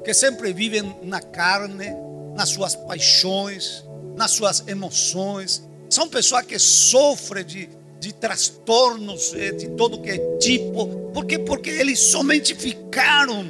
que 0.04 0.14
sempre 0.14 0.52
vivem 0.52 0.96
na 1.02 1.20
carne, 1.20 1.86
nas 2.34 2.50
suas 2.50 2.74
paixões, 2.74 3.84
nas 4.16 4.30
suas 4.32 4.66
emoções. 4.66 5.62
São 5.90 6.08
pessoas 6.08 6.44
que 6.44 6.58
sofrem 6.58 7.44
de, 7.44 7.68
de 7.98 8.12
transtornos 8.12 9.32
eh, 9.34 9.52
de 9.52 9.68
todo 9.70 10.00
que 10.00 10.10
é 10.10 10.36
tipo. 10.38 10.86
Por 11.12 11.24
quê? 11.24 11.38
Porque 11.38 11.70
eles 11.70 11.98
somente 11.98 12.54
ficaram 12.54 13.46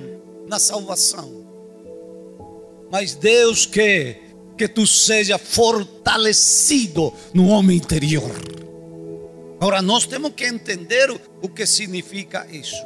na 0.49 0.59
salvação. 0.59 1.47
Mas 2.91 3.15
Deus 3.15 3.67
quer 3.67 4.21
que 4.57 4.67
tu 4.67 4.87
seja 4.87 5.39
fortalecido 5.39 7.13
no 7.33 7.49
homem 7.49 7.77
interior. 7.77 8.33
Agora, 9.61 9.83
nós 9.83 10.07
temos 10.07 10.33
que 10.35 10.45
entender 10.45 11.11
o 11.43 11.49
que 11.49 11.67
significa 11.67 12.47
isso. 12.51 12.85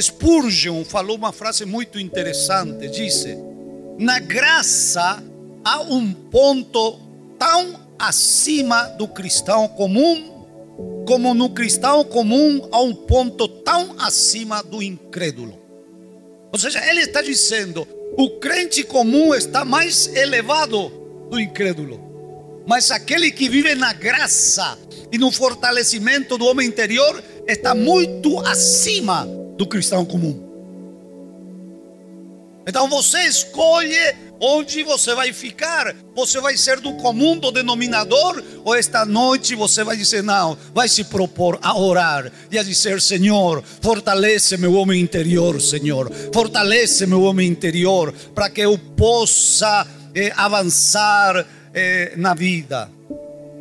Spurgeon 0.00 0.84
falou 0.84 1.16
uma 1.16 1.32
frase 1.32 1.64
muito 1.64 1.98
interessante. 1.98 2.88
Disse: 2.88 3.38
Na 3.98 4.18
graça 4.18 5.22
há 5.64 5.80
um 5.82 6.12
ponto 6.12 6.98
tão 7.38 7.80
acima 7.98 8.84
do 8.98 9.06
cristão 9.06 9.68
comum, 9.68 11.04
como 11.06 11.32
no 11.32 11.50
cristão 11.50 12.04
comum 12.04 12.68
há 12.72 12.80
um 12.80 12.94
ponto 12.94 13.46
tão 13.46 13.94
acima 13.98 14.62
do 14.62 14.82
incrédulo. 14.82 15.58
Ou 16.52 16.58
seja, 16.58 16.84
ele 16.88 17.02
está 17.02 17.22
dizendo: 17.22 17.86
o 18.16 18.30
crente 18.40 18.82
comum 18.82 19.34
está 19.34 19.64
mais 19.64 20.08
elevado 20.08 20.90
do 21.30 21.38
incrédulo. 21.38 22.02
Mas 22.66 22.90
aquele 22.90 23.30
que 23.30 23.48
vive 23.48 23.74
na 23.74 23.92
graça 23.92 24.78
e 25.12 25.18
no 25.18 25.30
fortalecimento 25.30 26.38
do 26.38 26.46
homem 26.46 26.66
interior 26.66 27.22
está 27.46 27.74
muito 27.74 28.40
acima 28.40 29.43
do 29.56 29.66
cristão 29.66 30.04
comum. 30.04 30.54
Então 32.66 32.88
você 32.88 33.20
escolhe 33.24 33.94
onde 34.40 34.82
você 34.82 35.14
vai 35.14 35.32
ficar. 35.32 35.94
Você 36.14 36.40
vai 36.40 36.56
ser 36.56 36.80
do 36.80 36.94
comum, 36.94 37.38
do 37.38 37.50
denominador, 37.50 38.42
ou 38.64 38.74
esta 38.74 39.04
noite 39.04 39.54
você 39.54 39.84
vai 39.84 39.96
dizer, 39.96 40.22
não, 40.22 40.56
vai 40.72 40.88
se 40.88 41.04
propor 41.04 41.58
a 41.62 41.78
orar 41.78 42.30
e 42.50 42.58
a 42.58 42.62
dizer, 42.62 43.00
Senhor, 43.00 43.62
fortalece 43.80 44.56
meu 44.56 44.74
homem 44.74 45.00
interior, 45.00 45.60
Senhor, 45.60 46.10
fortalece 46.32 47.06
meu 47.06 47.22
homem 47.22 47.48
interior, 47.48 48.12
para 48.34 48.48
que 48.48 48.60
eu 48.60 48.78
possa 48.78 49.86
eh, 50.14 50.32
avançar 50.36 51.46
eh, 51.72 52.14
na 52.16 52.34
vida. 52.34 52.93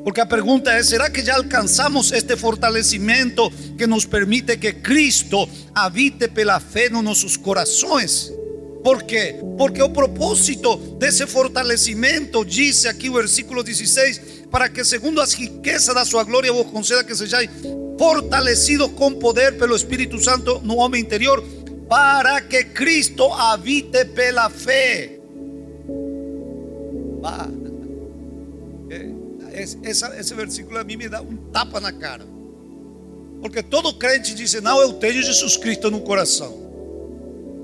Porque 0.03 0.21
a 0.21 0.25
pergunta 0.25 0.71
é: 0.71 0.83
será 0.83 1.09
que 1.09 1.23
já 1.23 1.35
alcançamos 1.35 2.11
este 2.11 2.35
fortalecimento 2.35 3.49
que 3.77 3.87
nos 3.87 4.05
permite 4.05 4.57
que 4.57 4.73
Cristo 4.73 5.47
habite 5.73 6.27
pela 6.27 6.59
fé 6.59 6.89
nos 6.89 7.03
nossos 7.03 7.37
corações? 7.37 8.31
Por 8.83 9.03
quê? 9.03 9.39
Porque 9.57 9.81
o 9.81 9.91
propósito 9.91 10.75
desse 10.99 11.25
fortalecimento, 11.25 12.43
diz 12.43 12.85
aqui 12.85 13.09
o 13.09 13.13
versículo 13.13 13.63
16, 13.63 14.47
para 14.51 14.67
que 14.67 14.83
segundo 14.83 15.21
as 15.21 15.33
riquezas 15.33 15.95
da 15.95 16.03
sua 16.03 16.25
glória 16.25 16.51
vos 16.51 16.67
conceda 16.67 17.03
que 17.03 17.15
sejais 17.15 17.49
fortalecidos 17.97 18.91
com 18.91 19.13
poder 19.13 19.57
pelo 19.57 19.75
Espírito 19.75 20.21
Santo 20.21 20.59
no 20.65 20.75
homem 20.75 21.01
interior, 21.01 21.41
para 21.87 22.41
que 22.41 22.65
Cristo 22.65 23.31
habite 23.31 24.03
pela 24.03 24.49
fé. 24.49 25.17
Bah 27.21 27.62
essa, 29.83 30.19
esse 30.19 30.33
versículo 30.33 30.77
a 30.79 30.83
mim 30.83 30.97
me 30.97 31.07
dá 31.07 31.21
um 31.21 31.35
tapa 31.51 31.79
na 31.79 31.91
cara. 31.91 32.25
Porque 33.41 33.61
todo 33.61 33.93
crente 33.93 34.33
diz: 34.33 34.53
Não, 34.61 34.81
eu 34.81 34.93
tenho 34.93 35.21
Jesus 35.21 35.57
Cristo 35.57 35.91
no 35.91 36.01
coração, 36.01 36.57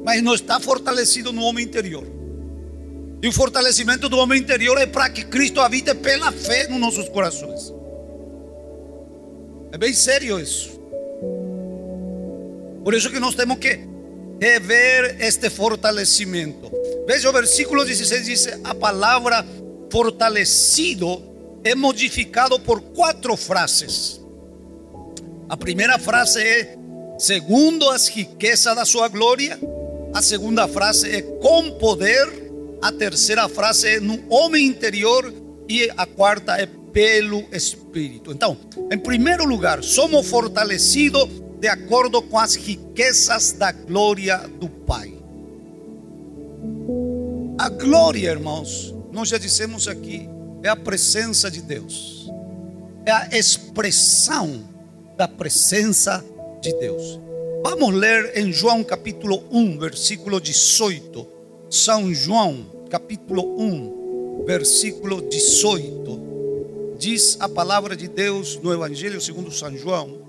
mas 0.04 0.22
não 0.22 0.36
está 0.36 0.60
fortalecido 0.60 1.32
no 1.32 1.42
homem 1.42 1.66
interior. 1.66 2.06
E 3.22 3.28
o 3.28 3.32
fortalecimento 3.32 4.08
do 4.08 4.18
homem 4.18 4.40
interior 4.40 4.78
é 4.78 4.86
para 4.86 5.10
que 5.10 5.26
Cristo 5.26 5.60
habite 5.60 5.94
pela 5.96 6.32
fé 6.32 6.68
nos 6.68 6.80
nossos 6.80 7.10
corações. 7.10 7.74
É 9.72 9.78
bem 9.78 9.94
sério 9.94 10.40
isso. 10.40 10.80
Por 12.84 12.94
isso 12.94 13.10
que 13.10 13.20
nós 13.20 13.36
temos 13.36 13.58
que 13.58 13.80
rever 14.42 15.18
este 15.20 15.50
fortalecimento. 15.50 16.72
Veja 17.08 17.30
o 17.30 17.34
versículo 17.34 17.86
16: 17.86 18.26
diz: 18.26 18.48
A 18.64 18.74
palavra 18.74 19.46
fortalecido 19.92 21.29
é 21.64 21.76
modificado 21.76 22.60
por 22.60 22.82
quatro 22.82 23.36
frases. 23.36 24.20
A 25.48 25.58
primeira 25.58 25.98
frase 25.98 26.40
é 26.42 26.78
segundo 27.18 27.90
as 27.90 28.08
riquezas 28.08 28.76
da 28.76 28.86
sua 28.86 29.08
glória. 29.08 29.60
A 30.14 30.22
segunda 30.22 30.68
frase 30.68 31.10
é 31.10 31.22
com 31.22 31.72
poder. 31.72 32.28
A 32.82 32.92
terceira 32.92 33.50
frase 33.50 33.88
é 33.88 34.00
no 34.00 34.24
homem 34.30 34.68
interior. 34.68 35.34
E 35.68 35.90
a 35.96 36.06
quarta 36.06 36.56
é 36.56 36.66
pelo 36.66 37.46
Espírito. 37.52 38.32
Então, 38.32 38.58
em 38.92 38.98
primeiro 38.98 39.46
lugar, 39.46 39.84
somos 39.84 40.28
fortalecidos 40.28 41.28
de 41.60 41.68
acordo 41.68 42.22
com 42.22 42.38
as 42.38 42.56
riquezas 42.56 43.52
da 43.52 43.72
glória 43.72 44.38
do 44.60 44.70
Pai. 44.70 45.14
A 47.58 47.70
glória, 47.70 48.32
irmãos, 48.32 48.96
nós 49.12 49.30
já 49.30 49.38
dissemos 49.38 49.88
aqui, 49.88 50.30
é 50.64 50.70
a 50.70 50.76
presença 50.76 51.50
de 51.50 51.62
Deus, 51.62 52.30
é 53.06 53.12
a 53.12 53.30
expressão 53.32 54.64
da 55.18 55.28
presença 55.28 56.24
de 56.62 56.74
Deus. 56.74 57.20
Vamos 57.64 57.94
ler 57.94 58.38
em 58.38 58.52
João 58.52 58.84
capítulo 58.84 59.44
1, 59.52 59.80
versículo 59.80 60.40
18. 60.40 61.28
São 61.70 62.14
João, 62.14 62.66
capítulo 62.90 63.44
1, 63.60 64.44
versículo 64.46 65.22
18. 65.22 66.20
Diz 66.98 67.38
a 67.40 67.48
palavra 67.48 67.96
de 67.96 68.08
Deus 68.08 68.58
no 68.62 68.74
Evangelho 68.74 69.22
segundo 69.22 69.52
São 69.52 69.76
João, 69.78 70.29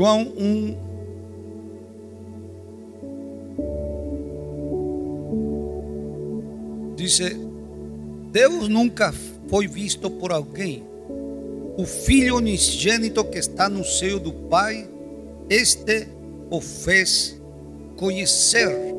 João 0.00 0.32
1. 0.34 0.76
Dice: 6.96 7.36
Deus 8.32 8.66
nunca 8.66 9.12
foi 9.48 9.68
visto 9.68 10.10
por 10.10 10.32
alguém. 10.32 10.82
O 11.76 11.84
Filho 11.84 12.36
unigênito 12.36 13.22
que 13.24 13.38
está 13.38 13.68
no 13.68 13.84
seio 13.84 14.18
do 14.18 14.32
Pai, 14.32 14.88
este 15.50 16.08
o 16.48 16.62
fez 16.62 17.38
conhecer. 17.98 18.89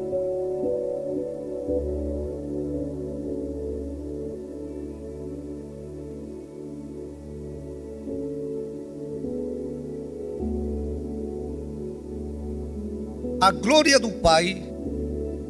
A 13.52 13.54
glória 13.54 14.00
do 14.00 14.10
Pai 14.10 14.64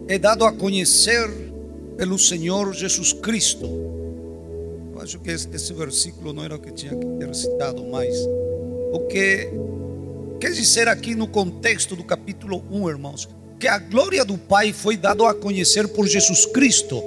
é 0.08 0.18
dado 0.18 0.44
a 0.44 0.52
conhecer 0.52 1.30
pelo 1.96 2.18
Senhor 2.18 2.74
Jesus 2.74 3.14
Cristo. 3.14 3.68
Eu 4.92 5.00
acho 5.00 5.20
que 5.20 5.30
esse 5.30 5.72
versículo 5.72 6.34
não 6.34 6.44
era 6.44 6.56
o 6.56 6.60
que 6.60 6.72
tinha 6.72 6.96
que 6.96 7.06
ter 7.06 7.36
citado 7.36 7.86
mais. 7.86 8.18
O 8.92 9.02
que 9.08 9.50
quer 10.40 10.52
dizer 10.52 10.88
aqui 10.88 11.14
no 11.14 11.28
contexto 11.28 11.96
do 11.96 12.04
capítulo 12.04 12.64
1, 12.72 12.90
irmãos, 12.90 13.30
que 13.60 13.68
a 13.68 13.78
glória 13.78 14.26
do 14.26 14.36
Pai 14.36 14.74
foi 14.74 14.98
dado 14.98 15.24
a 15.24 15.36
conhecer 15.36 15.88
por 15.90 16.08
Jesus 16.08 16.48
Cristo. 16.48 17.04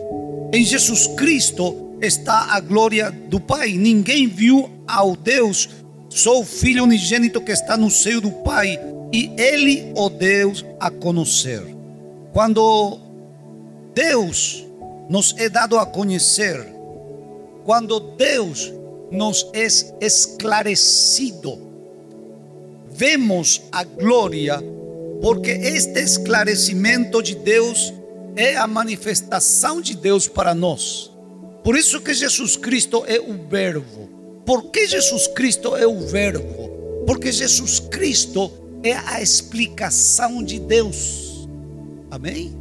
Em 0.52 0.64
Jesus 0.64 1.08
Cristo 1.16 1.96
está 2.00 2.54
a 2.54 2.60
glória 2.60 3.10
do 3.10 3.40
Pai. 3.40 3.72
Ninguém 3.72 4.28
viu 4.28 4.70
ao 4.86 5.16
Deus, 5.16 5.68
só 6.08 6.38
o 6.38 6.44
Filho 6.44 6.84
unigênito 6.84 7.40
que 7.40 7.50
está 7.50 7.76
no 7.76 7.90
seio 7.90 8.20
do 8.20 8.30
Pai 8.30 8.93
e 9.12 9.30
Ele 9.36 9.92
o 9.96 10.08
deu 10.08 10.52
a 10.80 10.90
conhecer. 10.90 11.62
Quando 12.32 12.98
Deus 13.94 14.66
nos 15.08 15.34
é 15.38 15.48
dado 15.48 15.78
a 15.78 15.86
conhecer, 15.86 16.66
quando 17.64 18.00
Deus 18.00 18.72
nos 19.10 19.48
é 19.52 19.66
esclarecido, 20.04 21.58
vemos 22.90 23.62
a 23.70 23.84
glória, 23.84 24.62
porque 25.22 25.50
este 25.50 26.00
esclarecimento 26.00 27.22
de 27.22 27.34
Deus 27.34 27.92
é 28.36 28.56
a 28.56 28.66
manifestação 28.66 29.80
de 29.80 29.94
Deus 29.94 30.26
para 30.26 30.54
nós. 30.54 31.10
Por 31.62 31.76
isso 31.76 32.00
que 32.00 32.12
Jesus 32.12 32.56
Cristo 32.56 33.04
é 33.06 33.20
o 33.20 33.48
Verbo. 33.48 34.10
Por 34.44 34.70
que 34.70 34.86
Jesus 34.86 35.26
Cristo 35.28 35.74
é 35.74 35.86
o 35.86 36.00
Verbo? 36.00 37.04
Porque 37.06 37.32
Jesus 37.32 37.78
Cristo 37.78 38.52
é 38.84 38.92
a 39.06 39.20
explicação 39.20 40.42
de 40.42 40.60
Deus. 40.60 41.48
Amém? 42.10 42.54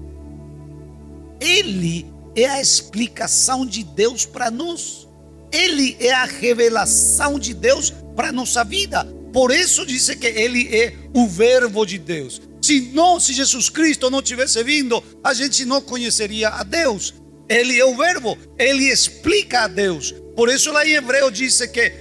Ele 1.40 2.12
é 2.36 2.46
a 2.46 2.62
explicação 2.62 3.66
de 3.66 3.84
Deus 3.84 4.26
para 4.26 4.50
nós. 4.50 5.08
Ele 5.52 5.98
é 6.00 6.12
a 6.12 6.26
revelação 6.26 7.38
de 7.38 7.54
Deus 7.54 7.94
para 8.16 8.32
nossa 8.32 8.64
vida. 8.64 9.06
Por 9.34 9.52
isso 9.52 9.86
disse 9.86 10.16
que 10.16 10.28
ele 10.28 10.74
é 10.74 10.96
o 11.14 11.28
verbo 11.28 11.86
de 11.86 11.98
Deus. 11.98 12.42
Se 12.62 12.80
não, 12.94 13.20
se 13.20 13.34
Jesus 13.34 13.70
Cristo 13.70 14.10
não 14.10 14.22
tivesse 14.22 14.64
vindo, 14.64 15.04
a 15.22 15.34
gente 15.34 15.66
não 15.66 15.82
conheceria 15.82 16.48
a 16.50 16.64
Deus. 16.64 17.14
Ele 17.50 17.78
é 17.78 17.86
o 17.86 17.98
verbo, 17.98 18.38
ele 18.58 18.90
explica 18.90 19.64
a 19.64 19.68
Deus. 19.68 20.16
Por 20.36 20.50
isso 20.50 20.72
lá 20.72 20.88
em 20.88 20.94
Hebreu 20.94 21.30
diz 21.30 21.60
que 21.68 21.92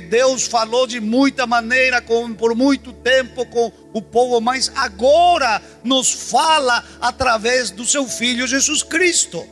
Deus 0.00 0.46
falou 0.46 0.86
de 0.86 1.00
muita 1.00 1.46
maneira, 1.46 2.00
com, 2.00 2.34
por 2.34 2.54
muito 2.54 2.92
tempo 2.92 3.46
com 3.46 3.70
o 3.92 4.02
povo, 4.02 4.40
mas 4.40 4.72
agora 4.74 5.62
nos 5.84 6.10
fala 6.10 6.84
através 7.00 7.70
do 7.70 7.86
seu 7.86 8.06
Filho 8.08 8.46
Jesus 8.46 8.82
Cristo. 8.82 9.46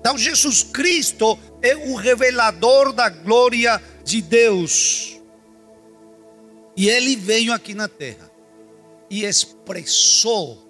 Então, 0.00 0.16
Jesus 0.16 0.62
Cristo 0.62 1.38
é 1.60 1.76
o 1.76 1.94
revelador 1.94 2.92
da 2.92 3.08
glória 3.08 3.82
de 4.04 4.22
Deus. 4.22 5.20
E 6.76 6.88
ele 6.88 7.16
veio 7.16 7.52
aqui 7.52 7.74
na 7.74 7.88
terra 7.88 8.30
e 9.10 9.24
expressou 9.24 10.66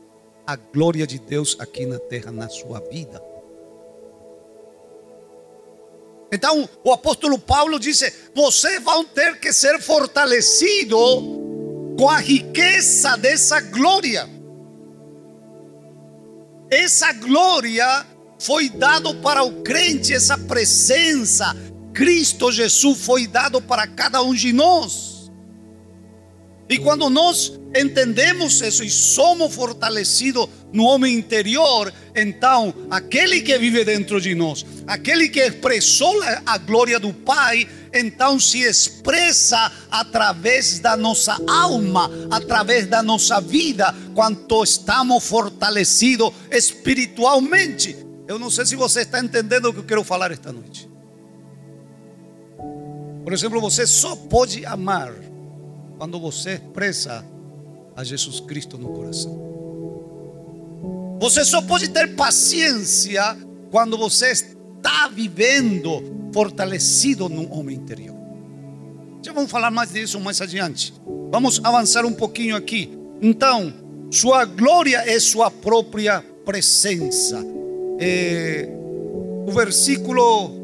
a 0.47 0.57
glória 0.57 1.07
de 1.07 1.19
Deus 1.19 1.57
aqui 1.61 1.85
na 1.85 1.99
terra, 1.99 2.33
na 2.33 2.49
sua 2.49 2.81
vida. 2.81 3.23
Então, 6.31 6.69
o 6.85 6.93
apóstolo 6.93 7.39
Paulo 7.39 7.79
disse: 7.79 8.13
vocês 8.35 8.83
vão 8.83 9.05
ter 9.05 9.39
que 9.41 9.53
ser 9.53 9.81
fortalecidos 9.81 10.99
com 11.99 12.09
a 12.09 12.19
riqueza 12.19 13.17
dessa 13.17 13.61
glória. 13.61 14.29
Essa 16.71 17.13
glória 17.13 18.07
foi 18.39 18.69
dado 18.69 19.15
para 19.17 19.43
o 19.43 19.63
crente, 19.63 20.13
essa 20.13 20.37
presença, 20.39 21.57
Cristo 21.93 22.53
Jesus 22.53 22.99
foi 22.99 23.27
dado 23.27 23.61
para 23.61 23.87
cada 23.87 24.23
um 24.23 24.35
de 24.35 24.53
nós. 24.53 25.31
E 26.69 26.79
quando 26.79 27.09
nós 27.09 27.59
entendemos 27.75 28.61
isso 28.61 28.85
e 28.85 28.91
somos 28.91 29.55
fortalecidos 29.55 30.49
no 30.73 30.85
homem 30.85 31.17
interior, 31.17 31.93
então 32.15 32.75
aquele 32.91 33.41
que 33.41 33.57
vive 33.59 33.85
dentro 33.85 34.21
de 34.21 34.35
nós, 34.35 34.65
aquele 34.89 35.29
que 35.29 35.39
expressou 35.39 36.13
a 36.47 36.57
glória 36.57 36.99
do 36.99 37.13
Pai, 37.13 37.69
então 37.93 38.41
se 38.41 38.63
expressa 38.63 39.71
através 39.91 40.81
da 40.81 40.97
nossa 40.97 41.39
alma, 41.47 42.11
através 42.31 42.87
da 42.87 43.03
nossa 43.03 43.39
vida, 43.41 43.95
quanto 44.15 44.65
estamos 44.65 45.23
fortalecidos 45.29 46.33
espiritualmente. 46.51 47.97
Eu 48.27 48.39
não 48.39 48.51
sei 48.51 48.65
se 48.65 48.77
você 48.77 49.03
está 49.03 49.21
entendendo 49.21 49.67
o 49.67 49.73
que 49.75 49.81
eu 49.81 49.85
quero 49.85 50.03
falar 50.03 50.33
esta 50.33 50.51
noite. 50.51 50.89
Por 53.23 53.33
exemplo, 53.33 53.61
você 53.61 53.87
só 53.87 54.17
pode 54.17 54.65
amar 54.65 55.13
quando 55.99 56.19
você 56.19 56.55
expressa 56.55 57.23
a 57.95 58.03
Jesus 58.03 58.41
Cristo 58.41 58.79
no 58.79 58.89
coração. 58.89 59.49
Você 61.21 61.45
só 61.45 61.61
pode 61.61 61.89
ter 61.89 62.15
paciência 62.15 63.37
quando 63.71 63.99
você 63.99 64.33
está 64.79 65.09
vivendo 65.09 66.31
fortalecido 66.33 67.29
no 67.29 67.53
homem 67.53 67.77
interior. 67.77 68.17
Já 69.23 69.33
vamos 69.33 69.51
falar 69.51 69.71
mais 69.71 69.93
disso 69.93 70.19
mais 70.21 70.41
adiante. 70.41 70.95
Vamos 71.31 71.61
avançar 71.63 72.07
um 72.07 72.13
pouquinho 72.13 72.57
aqui. 72.57 72.97
Então, 73.21 73.73
sua 74.11 74.45
glória 74.45 75.03
é 75.07 75.19
sua 75.21 75.51
própria 75.51 76.25
presença. 76.45 77.45
É, 78.01 78.69
o 79.47 79.51
versículo 79.53 80.57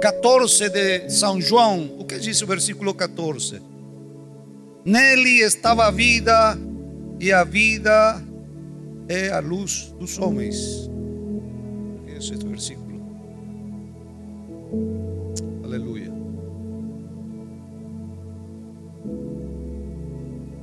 14 0.00 0.68
de 0.68 1.08
São 1.10 1.40
João, 1.40 1.96
o 1.98 2.04
que 2.04 2.18
diz 2.18 2.42
o 2.42 2.46
versículo 2.46 2.92
14? 2.92 3.62
Nele 4.84 5.40
estava 5.40 5.86
a 5.86 5.90
vida, 5.90 6.58
e 7.20 7.32
a 7.32 7.44
vida 7.44 8.22
é 9.08 9.30
a 9.30 9.38
luz 9.38 9.94
dos 9.98 10.18
homens. 10.18 10.90
Esse 12.22 12.34
o 12.34 12.48
versículo. 12.48 13.00
Aleluia. 15.64 16.12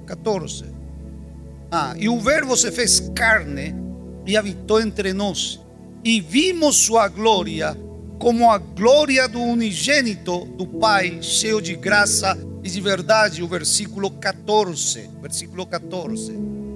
14. 0.06 0.65
Ah, 1.69 1.93
e 1.98 2.08
o 2.08 2.17
Verbo 2.19 2.56
se 2.56 2.72
fez 2.72 3.12
carne 3.13 3.76
e 4.26 4.38
habitou 4.38 4.82
entre 4.82 5.12
nós, 5.12 5.60
e 6.04 6.22
vimos 6.22 6.78
sua 6.78 7.10
glória 7.10 7.78
como 8.17 8.50
a 8.50 8.58
glória 8.58 9.28
do 9.28 9.41
unigênito 9.41 10.45
do 10.45 10.65
Pai, 10.65 11.19
cheio 11.22 11.62
de 11.62 11.76
graça 11.76 12.38
e 12.63 12.69
de 12.69 12.80
verdade. 12.80 13.43
O 13.43 13.48
versículo 13.48 14.12
14. 14.12 15.10
Versículo 15.22 15.65
14. 15.65 16.32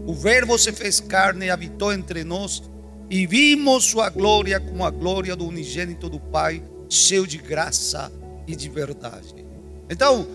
O 0.06 0.14
Verbo 0.14 0.58
se 0.58 0.72
fez 0.72 1.00
carne 1.00 1.46
e 1.46 1.50
habitou 1.50 1.94
entre 1.94 2.24
nós, 2.24 2.64
e 3.14 3.28
vimos 3.28 3.86
sua 3.86 4.10
glória 4.10 4.60
como 4.60 4.84
a 4.84 4.90
glória 4.90 5.36
do 5.36 5.48
unigênito 5.48 6.10
do 6.10 6.20
Pai, 6.20 6.64
cheio 6.90 7.28
de 7.28 7.38
graça 7.38 8.12
e 8.48 8.56
de 8.56 8.68
verdade. 8.68 9.36
Então, 9.88 10.26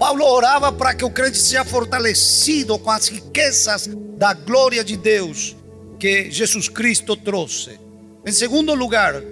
Paulo 0.00 0.24
orava 0.24 0.72
para 0.72 0.92
que 0.94 1.04
o 1.04 1.10
crente 1.12 1.38
seja 1.38 1.64
fortalecido 1.64 2.76
com 2.76 2.90
as 2.90 3.06
riquezas 3.06 3.88
da 4.16 4.34
glória 4.34 4.82
de 4.82 4.96
Deus 4.96 5.56
que 5.96 6.28
Jesus 6.28 6.68
Cristo 6.68 7.16
trouxe. 7.16 7.78
Em 8.26 8.32
segundo 8.32 8.74
lugar, 8.74 9.22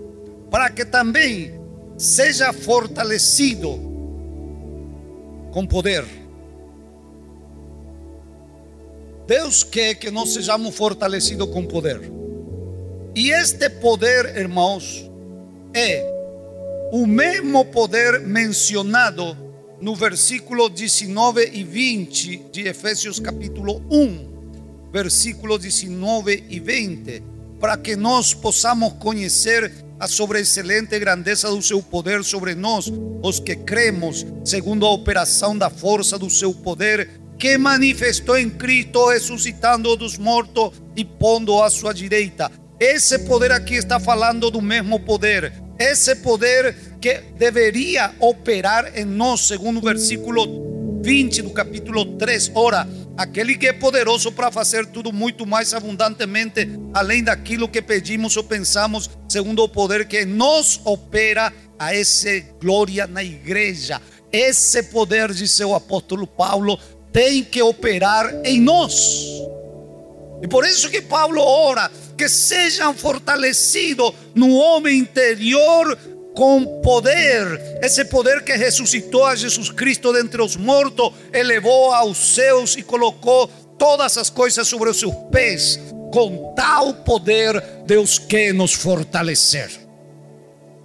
para 0.48 0.70
que 0.70 0.84
também 0.84 1.58
seja 1.98 2.52
fortalecido 2.52 3.80
com 5.50 5.66
poder. 5.66 6.04
Deus 9.26 9.64
quer 9.64 9.96
que 9.96 10.08
nós 10.08 10.28
sejamos 10.28 10.72
fortalecidos 10.76 11.50
com 11.50 11.64
poder. 11.64 12.14
E 13.16 13.30
este 13.30 13.70
poder, 13.70 14.36
irmãos, 14.36 15.10
é 15.74 16.04
o 16.92 17.06
mesmo 17.06 17.64
poder 17.64 18.20
mencionado 18.20 19.34
no 19.80 19.94
versículo 19.94 20.68
19 20.68 21.50
e 21.50 21.64
20 21.64 22.36
de 22.52 22.68
Efésios 22.68 23.18
capítulo 23.18 23.82
1. 23.90 24.90
Versículos 24.92 25.60
19 25.60 26.44
e 26.46 26.60
20, 26.60 27.22
para 27.58 27.78
que 27.78 27.96
nós 27.96 28.34
possamos 28.34 28.92
conhecer 28.98 29.72
a 29.98 30.06
sobreexcelente 30.06 30.98
grandeza 30.98 31.48
do 31.48 31.62
seu 31.62 31.82
poder 31.82 32.22
sobre 32.22 32.54
nós, 32.54 32.92
os 33.22 33.40
que 33.40 33.56
cremos, 33.56 34.26
segundo 34.44 34.84
a 34.84 34.92
operação 34.92 35.56
da 35.56 35.70
força 35.70 36.18
do 36.18 36.28
seu 36.28 36.52
poder, 36.52 37.18
que 37.38 37.56
manifestou 37.56 38.36
em 38.36 38.50
Cristo, 38.50 39.08
ressuscitando 39.08 39.96
dos 39.96 40.18
mortos 40.18 40.72
e 40.94 41.02
pondo 41.02 41.62
à 41.62 41.70
sua 41.70 41.94
direita. 41.94 42.65
Esse 42.78 43.20
poder 43.20 43.52
aqui 43.52 43.74
está 43.74 43.98
falando 43.98 44.50
do 44.50 44.60
mesmo 44.60 45.00
poder. 45.00 45.50
Esse 45.78 46.14
poder 46.16 46.76
que 47.00 47.20
deveria 47.38 48.14
operar 48.20 48.92
em 48.98 49.04
nós, 49.04 49.46
segundo 49.46 49.78
o 49.78 49.82
versículo 49.82 51.00
20 51.02 51.40
do 51.40 51.50
capítulo 51.50 52.04
3. 52.16 52.52
Ora, 52.54 52.86
aquele 53.16 53.56
que 53.56 53.68
é 53.68 53.72
poderoso 53.72 54.30
para 54.30 54.52
fazer 54.52 54.84
tudo 54.86 55.10
muito 55.10 55.46
mais 55.46 55.72
abundantemente, 55.72 56.68
além 56.92 57.24
daquilo 57.24 57.68
que 57.68 57.80
pedimos 57.80 58.36
ou 58.36 58.44
pensamos, 58.44 59.08
segundo 59.26 59.62
o 59.62 59.68
poder 59.68 60.06
que 60.06 60.26
nos 60.26 60.78
opera 60.84 61.50
a 61.78 61.94
essa 61.94 62.28
glória 62.60 63.06
na 63.06 63.24
igreja. 63.24 64.02
Esse 64.30 64.82
poder, 64.82 65.32
disse 65.32 65.64
o 65.64 65.74
apóstolo 65.74 66.26
Paulo, 66.26 66.78
tem 67.10 67.42
que 67.42 67.62
operar 67.62 68.34
em 68.44 68.60
nós. 68.60 69.55
E 70.42 70.48
por 70.48 70.64
isso 70.64 70.90
que 70.90 71.00
Paulo 71.00 71.40
ora 71.40 71.90
que 72.16 72.28
sejam 72.28 72.94
fortalecidos 72.94 74.12
no 74.34 74.54
homem 74.54 74.98
interior 74.98 75.98
com 76.34 76.80
poder, 76.82 77.78
esse 77.82 78.04
poder 78.04 78.44
que 78.44 78.52
ressuscitou 78.54 79.24
a 79.24 79.34
Jesus 79.34 79.70
Cristo 79.70 80.12
dentre 80.12 80.42
os 80.42 80.54
mortos, 80.54 81.12
elevou 81.32 81.92
aos 81.92 82.34
céus 82.34 82.76
e 82.76 82.82
colocou 82.82 83.48
todas 83.78 84.18
as 84.18 84.28
coisas 84.28 84.68
sobre 84.68 84.90
os 84.90 84.98
seus 84.98 85.14
pés. 85.32 85.80
Tal 86.54 86.94
poder, 86.94 87.62
Deus 87.86 88.18
quer 88.18 88.52
nos 88.54 88.72
fortalecer. 88.72 89.70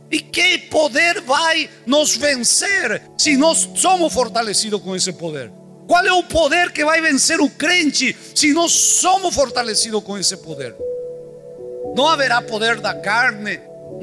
E 0.10 0.20
que 0.20 0.58
poder 0.58 1.22
vai 1.22 1.70
nos 1.86 2.18
vencer 2.18 3.02
se 3.18 3.38
nós 3.38 3.70
somos 3.76 4.14
fortalecidos 4.14 4.82
com 4.82 4.94
esse 4.94 5.14
poder? 5.14 5.52
Qual 5.92 6.06
é 6.06 6.14
o 6.14 6.24
poder 6.24 6.72
que 6.72 6.86
vai 6.86 7.02
vencer 7.02 7.42
o 7.42 7.50
crente 7.50 8.16
se 8.34 8.54
nós 8.54 8.72
somos 8.72 9.36
fortalecidos 9.36 10.02
com 10.02 10.18
esse 10.18 10.38
poder? 10.38 10.74
Não 11.94 12.08
haverá 12.08 12.42
poder 12.42 12.80
da 12.80 12.94
carne, 12.94 13.60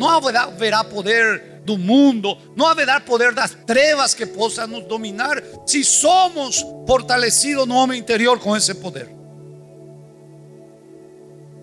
haverá, 0.07 0.43
haverá 0.43 0.85
poder 0.85 1.63
do 1.65 1.79
mundo, 1.79 2.37
não 2.55 2.67
haverá 2.67 3.01
poder 3.01 3.33
das 3.33 3.57
trevas 3.67 4.13
que 4.13 4.27
possa 4.27 4.67
nos 4.67 4.85
dominar 4.85 5.43
se 5.65 5.83
somos 5.83 6.63
fortalecidos 6.87 7.67
no 7.67 7.77
homem 7.77 7.99
interior 7.99 8.39
com 8.39 8.55
esse 8.55 8.75
poder. 8.75 9.09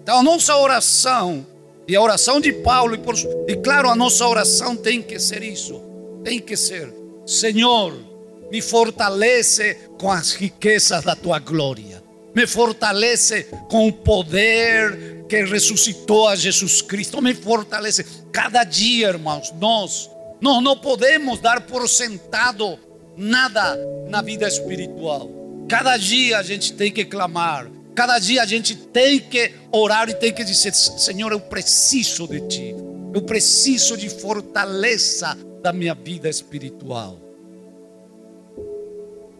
Então, 0.01 0.17
a 0.17 0.23
nossa 0.23 0.57
oração, 0.57 1.45
e 1.87 1.95
a 1.95 2.01
oração 2.01 2.41
de 2.41 2.51
Paulo, 2.51 2.95
e, 2.95 2.97
por, 2.97 3.13
e 3.47 3.55
claro, 3.57 3.91
a 3.91 3.95
nossa 3.95 4.27
oração 4.27 4.75
tem 4.75 5.03
que 5.03 5.19
ser 5.19 5.43
isso: 5.43 5.79
tem 6.23 6.39
que 6.39 6.57
ser, 6.57 6.91
Senhor, 7.27 8.14
me 8.51 8.61
fortalece 8.61 9.89
com 9.99 10.11
as 10.11 10.33
riquezas 10.33 11.03
da 11.03 11.15
tua 11.15 11.39
glória, 11.39 12.03
me 12.35 12.45
fortalece 12.45 13.47
com 13.69 13.87
o 13.87 13.93
poder 13.93 15.25
que 15.27 15.43
ressuscitou 15.43 16.27
a 16.27 16.35
Jesus 16.35 16.81
Cristo, 16.81 17.21
me 17.21 17.33
fortalece. 17.33 18.05
Cada 18.31 18.63
dia, 18.63 19.09
irmãos, 19.09 19.53
nós 19.59 20.09
Nós 20.41 20.61
não 20.61 20.77
podemos 20.77 21.39
dar 21.39 21.61
por 21.61 21.87
sentado 21.87 22.77
nada 23.17 23.79
na 24.09 24.21
vida 24.21 24.45
espiritual. 24.47 25.29
Cada 25.67 25.97
dia 25.97 26.37
a 26.37 26.43
gente 26.43 26.73
tem 26.73 26.91
que 26.91 27.05
clamar, 27.05 27.71
cada 27.95 28.19
dia 28.19 28.43
a 28.43 28.45
gente 28.45 28.75
tem 28.75 29.19
que 29.19 29.53
orar 29.71 30.09
e 30.09 30.13
tem 30.13 30.33
que 30.33 30.43
dizer: 30.43 30.73
Senhor, 30.73 31.31
eu 31.31 31.39
preciso 31.39 32.27
de 32.27 32.41
Ti, 32.41 32.75
eu 33.13 33.21
preciso 33.21 33.97
de 33.97 34.09
fortaleza 34.09 35.35
da 35.63 35.71
minha 35.71 35.95
vida 35.95 36.29
espiritual. 36.29 37.17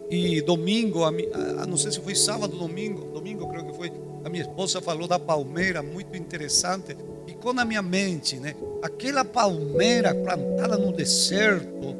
E 0.09 0.41
domingo, 0.41 1.03
a, 1.03 1.09
a, 1.09 1.65
não 1.65 1.77
sei 1.77 1.91
se 1.91 1.99
foi 1.99 2.15
sábado, 2.15 2.57
domingo, 2.57 3.05
domingo 3.11 3.47
creio 3.47 3.65
que 3.65 3.75
foi, 3.75 3.91
a 4.23 4.29
minha 4.29 4.43
esposa 4.43 4.81
falou 4.81 5.07
da 5.07 5.17
palmeira, 5.17 5.81
muito 5.81 6.15
interessante. 6.15 6.95
Ficou 7.25 7.53
na 7.53 7.65
minha 7.65 7.81
mente, 7.81 8.37
né? 8.37 8.55
Aquela 8.83 9.25
palmeira 9.25 10.13
plantada 10.13 10.77
no 10.77 10.91
deserto, 10.91 11.95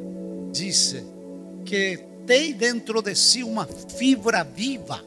disse 0.52 1.04
que 1.64 1.98
tem 2.26 2.52
dentro 2.52 3.02
de 3.02 3.14
si 3.14 3.42
uma 3.42 3.66
fibra 3.66 4.42
viva, 4.42 5.02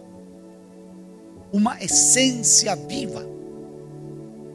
uma 1.51 1.81
essência 1.81 2.75
viva. 2.75 3.27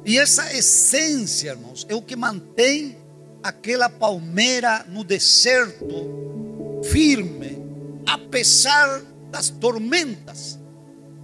E 0.05 0.19
essa 0.19 0.55
essência, 0.55 1.51
irmãos, 1.51 1.87
é 1.89 1.95
o 1.95 2.03
que 2.03 2.15
mantém 2.15 2.97
aquela 3.43 3.89
palmeira 3.89 4.85
no 4.89 5.03
deserto 5.03 6.83
firme, 6.85 7.44
apesar 8.07 9.03
das 9.31 9.51
tormentas. 9.51 10.59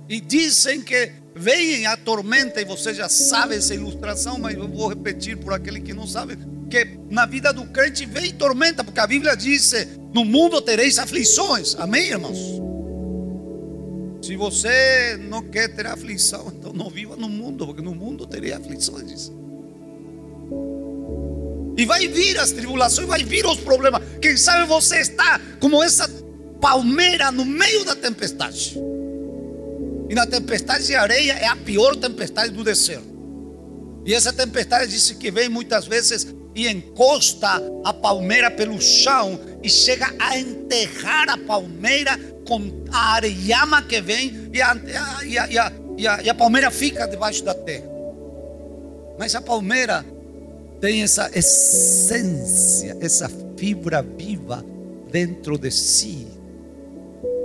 E 0.09 0.21
dizem 0.21 0.83
que 0.83 1.12
vem 1.35 1.87
a 1.87 1.97
tormenta, 1.97 2.61
e 2.61 2.64
você 2.64 2.93
já 2.93 3.09
sabe 3.09 3.55
essa 3.55 3.75
ilustração, 3.75 4.38
mas 4.38 4.57
eu 4.57 4.69
vou 4.69 4.88
repetir 4.88 5.37
por 5.37 5.53
aquele 5.53 5.81
que 5.81 5.95
não 5.95 6.07
sabe: 6.07 6.37
que 6.69 6.99
na 7.09 7.27
vida 7.27 7.53
do 7.53 7.64
crente 7.66 8.05
vem 8.07 8.33
tormenta, 8.33 8.83
porque 8.83 9.01
a 9.01 9.07
Bíblia 9.07 9.37
diz: 9.37 9.73
no 10.12 10.25
mundo 10.25 10.61
tereis 10.61 10.99
aflições. 10.99 11.77
Amém, 11.77 12.09
irmãos? 12.09 12.61
Se 14.23 14.37
você 14.37 15.16
não 15.29 15.43
quer 15.43 15.69
ter 15.75 15.87
aflição, 15.87 16.53
então 16.59 16.73
não 16.73 16.90
viva 16.90 17.16
no 17.16 17.29
mundo, 17.29 17.66
porque 17.66 17.83
no 17.83 17.95
mundo 17.95 18.27
terei 18.27 18.53
aflições. 18.53 19.33
E 21.77 21.87
vai 21.87 22.07
vir 22.09 22.38
as 22.38 22.51
tribulações, 22.51 23.09
vai 23.09 23.25
vir 23.25 23.47
os 23.47 23.59
problemas. 23.59 24.03
Quem 24.21 24.37
sabe 24.37 24.66
você 24.66 24.99
está 24.99 25.40
como 25.59 25.83
essa 25.83 26.07
palmeira 26.61 27.33
no 27.33 27.44
meio 27.44 27.85
da 27.85 27.96
tempestade. 27.96 28.79
E 30.09 30.14
na 30.14 30.27
tempestade 30.27 30.87
de 30.87 30.94
areia 30.94 31.33
é 31.33 31.46
a 31.46 31.57
pior 31.57 31.96
tempestade 31.96 32.53
do 32.53 32.62
deserto. 32.62 33.09
E 34.05 34.14
essa 34.14 34.33
tempestade 34.33 34.90
disse 34.90 35.14
que 35.14 35.31
vem 35.31 35.49
muitas 35.49 35.87
vezes 35.87 36.27
e 36.55 36.68
encosta 36.68 37.62
a 37.85 37.92
palmeira 37.92 38.51
pelo 38.51 38.81
chão 38.81 39.38
e 39.62 39.70
chega 39.70 40.12
a 40.18 40.38
enterrar 40.38 41.31
a 41.31 41.38
palmeira 41.38 42.18
com 42.46 42.61
a 42.90 43.14
areiama 43.14 43.83
que 43.83 44.01
vem 44.01 44.51
e 44.53 44.61
a, 44.61 44.77
e 44.85 44.96
a, 44.96 45.25
e 45.25 45.38
a, 45.38 45.73
e 45.96 46.07
a, 46.09 46.23
e 46.23 46.31
a 46.31 46.35
palmeira 46.35 46.70
fica 46.70 47.07
debaixo 47.07 47.44
da 47.44 47.55
terra. 47.55 47.88
Mas 49.18 49.35
a 49.35 49.40
palmeira 49.40 50.05
tem 50.81 51.03
essa 51.03 51.31
essência, 51.33 52.96
essa 53.01 53.31
fibra 53.57 54.03
viva 54.03 54.64
dentro 55.11 55.59
de 55.59 55.70
si 55.70 56.30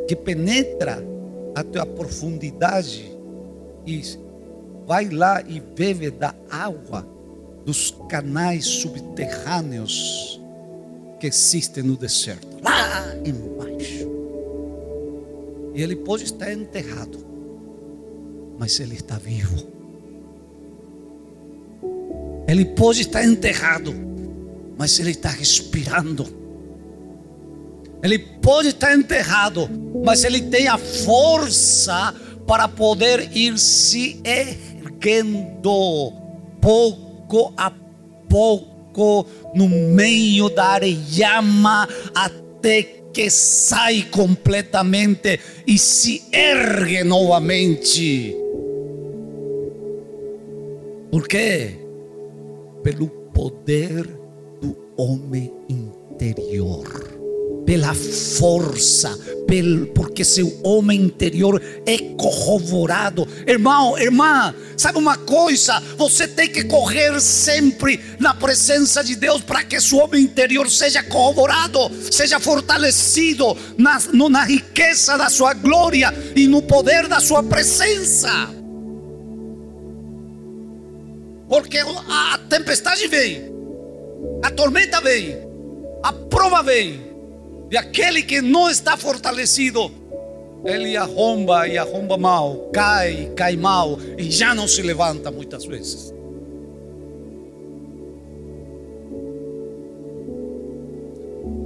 que 0.08 0.16
penetra 0.16 1.04
a 1.56 1.64
tua 1.64 1.86
profundidade 1.86 3.12
e 3.86 4.02
vai 4.86 5.10
lá 5.10 5.42
e 5.42 5.60
bebe 5.60 6.12
da 6.12 6.36
água 6.50 7.08
dos 7.66 7.96
canais 8.08 8.66
subterrâneos 8.66 10.40
que 11.20 11.28
existem 11.28 11.84
no 11.84 11.98
deserto, 11.98 12.48
lá 12.62 13.16
embaixo. 13.26 14.08
E 15.74 15.82
ele 15.82 15.96
pode 15.96 16.26
estar 16.26 16.54
enterrado, 16.54 17.18
mas 18.60 18.80
ele 18.80 18.96
está 18.96 19.18
vivo. 19.18 19.76
Ele 22.48 22.64
pode 22.66 23.02
estar 23.02 23.26
enterrado, 23.26 23.94
mas 24.78 25.00
ele 25.00 25.12
está 25.12 25.30
respirando. 25.30 26.45
Ele 28.04 28.20
pode 28.20 28.70
estar 28.70 28.96
enterrado, 28.96 29.70
mas 30.04 30.24
ele 30.24 30.42
tem 30.42 30.68
a 30.68 30.78
força 30.78 32.14
para 32.46 32.68
poder 32.68 33.36
ir 33.36 33.58
se 33.58 34.22
erguendo 34.24 36.14
pouco 36.62 37.54
a 37.58 37.72
pouco 38.30 39.26
no 39.54 39.68
meio 39.68 40.50
da 40.50 40.66
areiama 40.66 41.88
até 42.14 42.84
que 43.14 43.30
sai 43.30 44.04
completamente 44.12 45.40
e 45.66 45.78
se 45.78 46.24
ergue 46.32 47.04
novamente. 47.04 48.36
Por 51.12 51.28
quê? 51.28 51.80
Pelo 52.84 53.08
poder 53.34 54.06
do 54.62 54.76
homem 54.98 55.52
interior 55.70 57.15
pela 57.66 57.94
força, 57.94 59.18
porque 59.94 60.24
seu 60.24 60.60
homem 60.64 61.02
interior 61.02 61.62
é 61.86 61.98
corroborado. 62.18 63.28
Irmão, 63.48 63.98
irmã, 63.98 64.54
sabe 64.76 64.98
uma 64.98 65.18
coisa? 65.18 65.82
Você 65.98 66.28
tem 66.28 66.50
que 66.50 66.64
correr 66.66 67.20
sempre 67.22 68.00
na 68.20 68.34
presença 68.34 69.04
de 69.04 69.16
Deus 69.16 69.42
para 69.42 69.64
que 69.64 69.80
seu 69.80 70.00
homem 70.00 70.24
interior 70.24 70.70
seja 70.70 71.02
corroborado, 71.04 71.80
seja 72.12 72.40
fortalecido 72.40 73.56
na, 73.78 74.00
na 74.30 74.44
riqueza 74.44 75.18
da 75.18 75.30
sua 75.30 75.54
glória 75.54 76.14
e 76.36 76.48
no 76.48 76.62
poder 76.62 77.08
da 77.08 77.20
sua 77.20 77.44
presença. 77.44 78.50
Porque 81.48 81.78
a 81.78 82.40
tempestade 82.50 83.08
vem, 83.08 83.44
a 84.44 84.50
tormenta 84.50 85.00
vem, 85.00 85.38
a 86.04 86.12
prova 86.12 86.64
vem. 86.64 87.05
E 87.72 87.78
aquele 87.78 88.22
que 88.22 88.42
não 88.42 88.70
está 88.70 88.96
fortalecido, 88.96 89.92
ele 90.64 90.96
arromba 90.96 91.68
e 91.68 91.78
arromba 91.78 92.18
mal, 92.18 92.70
cai, 92.74 93.32
cai 93.36 93.56
mal 93.56 94.00
e 94.18 94.30
já 94.32 94.54
não 94.54 94.68
se 94.68 94.82
levanta 94.82 95.32
muitas 95.32 95.66
vezes. 95.66 96.14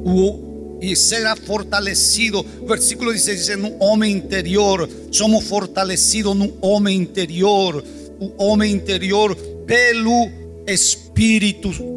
O, 0.05 0.77
e 0.81 0.95
será 0.95 1.35
fortalecido, 1.35 2.43
versículo 2.65 3.11
16 3.11 3.45
diz: 3.45 3.57
no 3.57 3.75
homem 3.79 4.15
interior, 4.15 4.89
somos 5.11 5.43
fortalecidos 5.45 6.35
no 6.35 6.53
homem 6.61 6.97
interior, 6.97 7.83
o 8.19 8.43
homem 8.43 8.71
interior 8.71 9.35
pelo 9.65 10.29
Espírito 10.65 11.08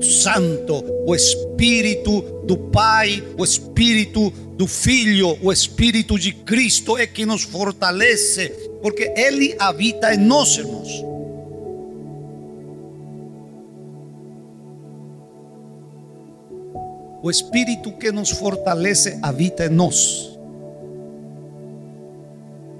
Santo, 0.02 0.84
o 1.06 1.14
Espírito 1.14 2.42
do 2.44 2.56
Pai, 2.56 3.22
o 3.38 3.44
Espírito 3.44 4.30
do 4.30 4.66
Filho, 4.66 5.38
o 5.40 5.52
Espírito 5.52 6.18
de 6.18 6.32
Cristo 6.32 6.98
é 6.98 7.06
que 7.06 7.24
nos 7.24 7.42
fortalece, 7.42 8.48
porque 8.82 9.12
Ele 9.16 9.54
habita 9.60 10.12
em 10.12 10.18
nós, 10.18 10.56
irmãos. 10.56 11.04
O 17.22 17.30
Espírito 17.30 17.92
que 17.92 18.10
nos 18.10 18.30
fortalece 18.30 19.20
habita 19.22 19.66
em 19.66 19.68
nós. 19.68 20.36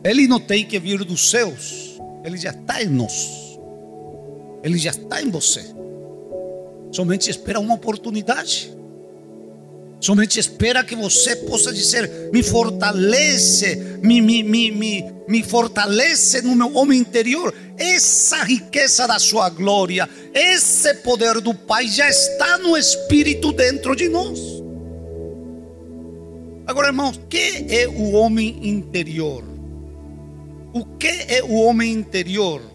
Ele 0.03 0.27
não 0.27 0.41
tem 0.41 0.65
que 0.65 0.81
vir 0.81 1.05
dos 1.05 1.31
céus, 1.31 2.01
ele 2.25 2.37
já 2.37 2.51
está 2.51 2.83
em 2.83 2.89
nós. 2.89 3.59
Ele 4.65 4.77
já 4.77 4.91
está 4.91 5.23
em 5.23 5.31
você. 5.31 5.82
Somente 6.93 7.31
espera 7.31 7.59
uma 7.59 7.75
oportunidade. 7.75 8.73
Somente 9.99 10.39
espera 10.39 10.85
que 10.85 10.95
você 10.95 11.35
possa 11.37 11.73
dizer: 11.73 12.31
me 12.33 12.43
fortalece, 12.43 13.99
me, 14.03 14.21
me, 14.21 14.43
me, 14.43 14.71
me, 14.71 15.13
me 15.27 15.43
fortalece 15.43 16.43
no 16.43 16.55
meu 16.55 16.75
homem 16.77 16.99
interior. 16.99 17.55
Essa 17.79 18.45
riqueza 18.45 19.07
da 19.07 19.19
sua 19.19 19.49
glória, 19.49 20.09
esse 20.35 20.93
poder 20.95 21.41
do 21.41 21.55
Pai 21.55 21.89
já 21.89 22.09
está 22.09 22.59
no 22.59 22.77
Espírito 22.77 23.53
dentro 23.53 23.97
de 23.97 24.09
nós. 24.09 24.39
Agora, 26.67 26.89
irmãos, 26.89 27.17
o 27.17 27.21
que 27.29 27.67
é 27.69 27.89
o 27.89 28.13
homem 28.13 28.59
interior? 28.63 29.45
O 30.73 30.85
que 30.85 31.27
é 31.29 31.43
o 31.43 31.55
homem 31.55 31.93
interior? 31.93 32.72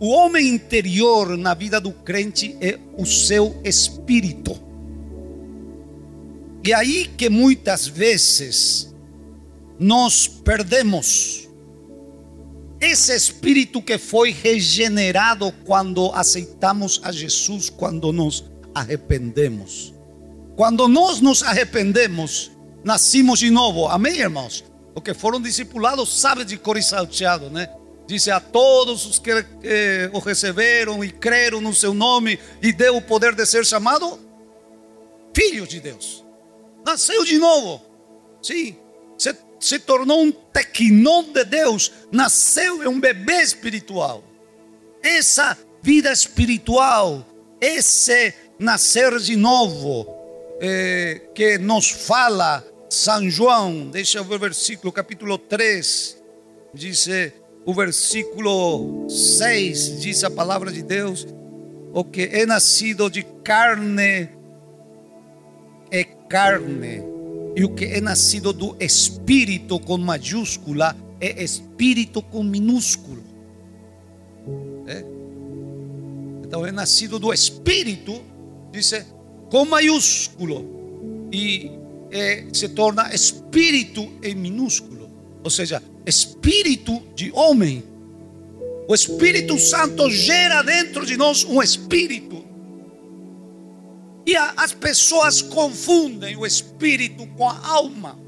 O 0.00 0.08
homem 0.10 0.48
interior 0.48 1.36
na 1.36 1.54
vida 1.54 1.80
do 1.80 1.90
crente 1.90 2.56
é 2.60 2.78
o 2.96 3.04
seu 3.04 3.60
espírito. 3.64 4.56
E 6.64 6.72
aí 6.72 7.06
que 7.16 7.28
muitas 7.28 7.86
vezes 7.86 8.94
nós 9.78 10.28
perdemos 10.28 11.48
esse 12.80 13.14
espírito 13.14 13.82
que 13.82 13.98
foi 13.98 14.30
regenerado 14.30 15.52
quando 15.64 16.12
aceitamos 16.14 17.00
a 17.02 17.10
Jesus, 17.10 17.68
quando 17.68 18.12
nos 18.12 18.44
arrependemos. 18.72 19.92
Quando 20.56 20.86
nós 20.86 21.20
nos 21.20 21.42
arrependemos, 21.42 22.52
nascimos 22.84 23.40
de 23.40 23.50
novo. 23.50 23.88
Amém, 23.88 24.18
irmãos? 24.18 24.64
Porque 24.94 25.12
foram 25.12 25.40
discipulados, 25.40 26.20
sabe 26.20 26.44
de 26.44 26.56
cor 26.56 26.76
e 26.76 26.82
salteado, 26.82 27.50
né? 27.50 27.68
Dice 28.08 28.30
a 28.30 28.40
todos 28.40 29.04
os 29.04 29.18
que 29.18 29.30
eh, 29.30 30.08
o 30.14 30.18
receberam 30.18 31.04
e 31.04 31.10
creram 31.10 31.60
no 31.60 31.74
seu 31.74 31.92
nome 31.92 32.38
e 32.62 32.72
deu 32.72 32.96
o 32.96 33.02
poder 33.02 33.34
de 33.34 33.44
ser 33.44 33.66
chamado 33.66 34.18
filhos 35.36 35.68
de 35.68 35.78
Deus. 35.78 36.24
Nasceu 36.86 37.22
de 37.26 37.36
novo. 37.36 37.82
Sim, 38.42 38.78
se, 39.18 39.36
se 39.60 39.78
tornou 39.78 40.22
um 40.22 40.32
tequinon 40.32 41.24
de 41.24 41.44
Deus. 41.44 41.92
Nasceu 42.10 42.82
é 42.82 42.88
um 42.88 42.98
bebê 42.98 43.42
espiritual. 43.42 44.24
Essa 45.02 45.54
vida 45.82 46.10
espiritual, 46.10 47.26
esse 47.60 48.32
nascer 48.58 49.18
de 49.18 49.36
novo, 49.36 50.06
eh, 50.62 51.28
que 51.34 51.58
nos 51.58 51.90
fala 51.90 52.66
São 52.88 53.28
João, 53.28 53.90
deixa 53.90 54.16
eu 54.16 54.24
ver 54.24 54.36
o 54.36 54.38
versículo, 54.38 54.90
capítulo 54.90 55.36
3, 55.36 56.16
diz 56.72 57.06
o 57.68 57.74
versículo 57.74 59.10
6, 59.10 60.00
diz 60.00 60.24
a 60.24 60.30
palavra 60.30 60.72
de 60.72 60.82
Deus: 60.82 61.26
o 61.92 62.02
que 62.02 62.22
é 62.22 62.46
nascido 62.46 63.10
de 63.10 63.22
carne 63.44 64.30
é 65.90 66.02
carne, 66.30 67.02
e 67.54 67.62
o 67.64 67.74
que 67.74 67.84
é 67.84 68.00
nascido 68.00 68.54
do 68.54 68.74
espírito 68.80 69.78
com 69.78 69.98
maiúscula 69.98 70.96
é 71.20 71.44
espírito 71.44 72.22
com 72.22 72.42
minúsculo. 72.42 73.22
É? 74.86 75.04
Então 76.46 76.64
é 76.64 76.72
nascido 76.72 77.18
do 77.18 77.34
espírito, 77.34 78.18
diz 78.72 78.94
com 79.50 79.66
maiúsculo, 79.66 80.64
e 81.30 81.70
é, 82.10 82.46
se 82.50 82.70
torna 82.70 83.14
espírito 83.14 84.10
em 84.22 84.34
minúsculo, 84.34 85.10
ou 85.44 85.50
seja, 85.50 85.82
espírito 86.08 87.02
de 87.14 87.30
homem. 87.32 87.84
O 88.88 88.94
Espírito 88.94 89.58
Santo 89.58 90.10
gera 90.10 90.62
dentro 90.62 91.04
de 91.04 91.16
nós 91.16 91.44
um 91.44 91.62
espírito. 91.62 92.42
E 94.26 94.34
a, 94.34 94.54
as 94.56 94.72
pessoas 94.72 95.42
confundem 95.42 96.36
o 96.36 96.46
espírito 96.46 97.26
com 97.36 97.48
a 97.48 97.66
alma. 97.66 98.18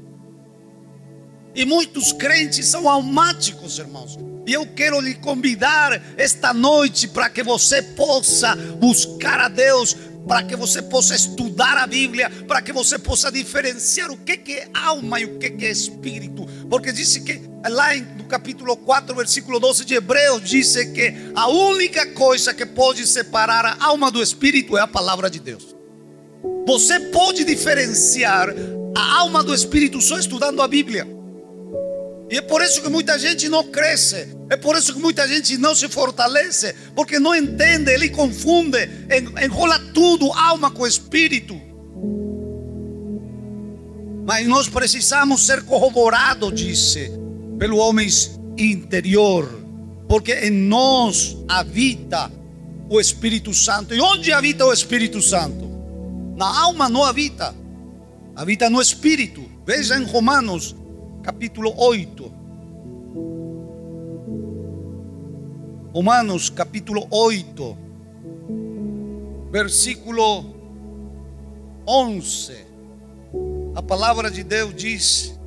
E 1.55 1.65
muitos 1.65 2.13
crentes 2.13 2.67
são 2.67 2.87
almáticos, 2.87 3.79
irmãos. 3.79 4.17
E 4.45 4.53
eu 4.53 4.65
quero 4.65 4.99
lhe 4.99 5.15
convidar 5.15 6.01
esta 6.17 6.53
noite 6.53 7.07
para 7.07 7.29
que 7.29 7.43
você 7.43 7.81
possa 7.81 8.55
buscar 8.55 9.39
a 9.39 9.47
Deus, 9.47 9.95
para 10.27 10.43
que 10.43 10.55
você 10.55 10.81
possa 10.81 11.15
estudar 11.15 11.77
a 11.77 11.87
Bíblia, 11.87 12.29
para 12.47 12.61
que 12.61 12.71
você 12.71 12.97
possa 12.97 13.31
diferenciar 13.31 14.11
o 14.11 14.17
que 14.17 14.53
é 14.53 14.69
alma 14.73 15.19
e 15.19 15.25
o 15.25 15.39
que 15.39 15.65
é 15.65 15.71
espírito. 15.71 16.45
Porque 16.69 16.91
disse 16.91 17.21
que 17.21 17.41
lá 17.69 17.95
no 17.95 18.25
capítulo 18.25 18.75
4, 18.77 19.15
versículo 19.15 19.59
12 19.59 19.85
de 19.85 19.95
Hebreus, 19.95 20.41
diz 20.43 20.73
que 20.73 21.13
a 21.35 21.47
única 21.47 22.07
coisa 22.13 22.53
que 22.53 22.65
pode 22.65 23.05
separar 23.05 23.65
a 23.65 23.85
alma 23.85 24.11
do 24.11 24.21
espírito 24.21 24.77
é 24.77 24.81
a 24.81 24.87
palavra 24.87 25.29
de 25.29 25.39
Deus. 25.39 25.75
Você 26.65 26.99
pode 27.11 27.43
diferenciar 27.43 28.49
a 28.95 29.19
alma 29.19 29.43
do 29.43 29.53
espírito 29.53 30.01
só 30.01 30.17
estudando 30.17 30.61
a 30.61 30.67
Bíblia. 30.67 31.20
E 32.31 32.37
é 32.37 32.41
por 32.41 32.61
isso 32.61 32.81
que 32.81 32.87
muita 32.87 33.19
gente 33.19 33.49
não 33.49 33.65
cresce. 33.65 34.37
É 34.49 34.55
por 34.55 34.77
isso 34.77 34.93
que 34.93 34.99
muita 35.01 35.27
gente 35.27 35.57
não 35.57 35.75
se 35.75 35.89
fortalece. 35.89 36.73
Porque 36.95 37.19
não 37.19 37.35
entende, 37.35 37.91
ele 37.91 38.09
confunde, 38.09 38.77
enrola 39.43 39.77
tudo, 39.93 40.31
alma 40.31 40.71
com 40.71 40.87
espírito. 40.87 41.59
Mas 44.25 44.47
nós 44.47 44.69
precisamos 44.69 45.45
ser 45.45 45.63
corroborados, 45.63 46.53
disse, 46.53 47.11
pelo 47.59 47.75
homem 47.75 48.07
interior. 48.57 49.61
Porque 50.07 50.33
em 50.33 50.51
nós 50.51 51.37
habita 51.49 52.31
o 52.89 53.01
Espírito 53.01 53.53
Santo. 53.53 53.93
E 53.93 53.99
onde 53.99 54.31
habita 54.31 54.65
o 54.65 54.71
Espírito 54.71 55.21
Santo? 55.21 55.69
Na 56.37 56.61
alma 56.61 56.87
não 56.87 57.03
habita, 57.03 57.53
habita 58.33 58.69
no 58.69 58.81
Espírito. 58.81 59.43
Veja 59.65 59.97
em 59.97 60.05
Romanos 60.05 60.75
capítulo 61.21 61.73
8. 61.77 62.31
Romanos 65.93 66.49
capítulo 66.49 67.05
8, 67.11 67.77
versículo 69.51 70.45
11. 71.85 72.65
A 73.75 73.83
palavra 73.83 74.31
de 74.31 74.43
Deus 74.43 74.73
diz: 74.73 75.39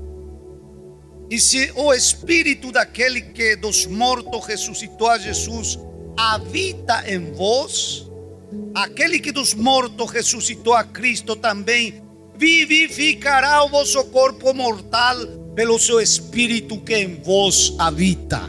E 1.28 1.40
se 1.40 1.72
o 1.74 1.92
espírito 1.92 2.70
daquele 2.70 3.20
que 3.20 3.56
dos 3.56 3.86
mortos 3.86 4.46
ressuscitou 4.46 5.08
a 5.08 5.18
Jesus 5.18 5.78
habita 6.16 7.10
em 7.10 7.32
vós, 7.32 8.08
aquele 8.74 9.18
que 9.18 9.32
dos 9.32 9.54
mortos 9.54 10.10
ressuscitou 10.10 10.74
a 10.74 10.84
Cristo 10.84 11.34
também 11.34 12.00
vivificará 12.36 13.64
o 13.64 13.68
vosso 13.68 14.04
corpo 14.06 14.52
mortal 14.52 15.43
pelo 15.54 15.78
seu 15.78 16.00
espírito 16.00 16.80
que 16.80 16.94
em 16.94 17.20
vós 17.22 17.74
habita. 17.78 18.42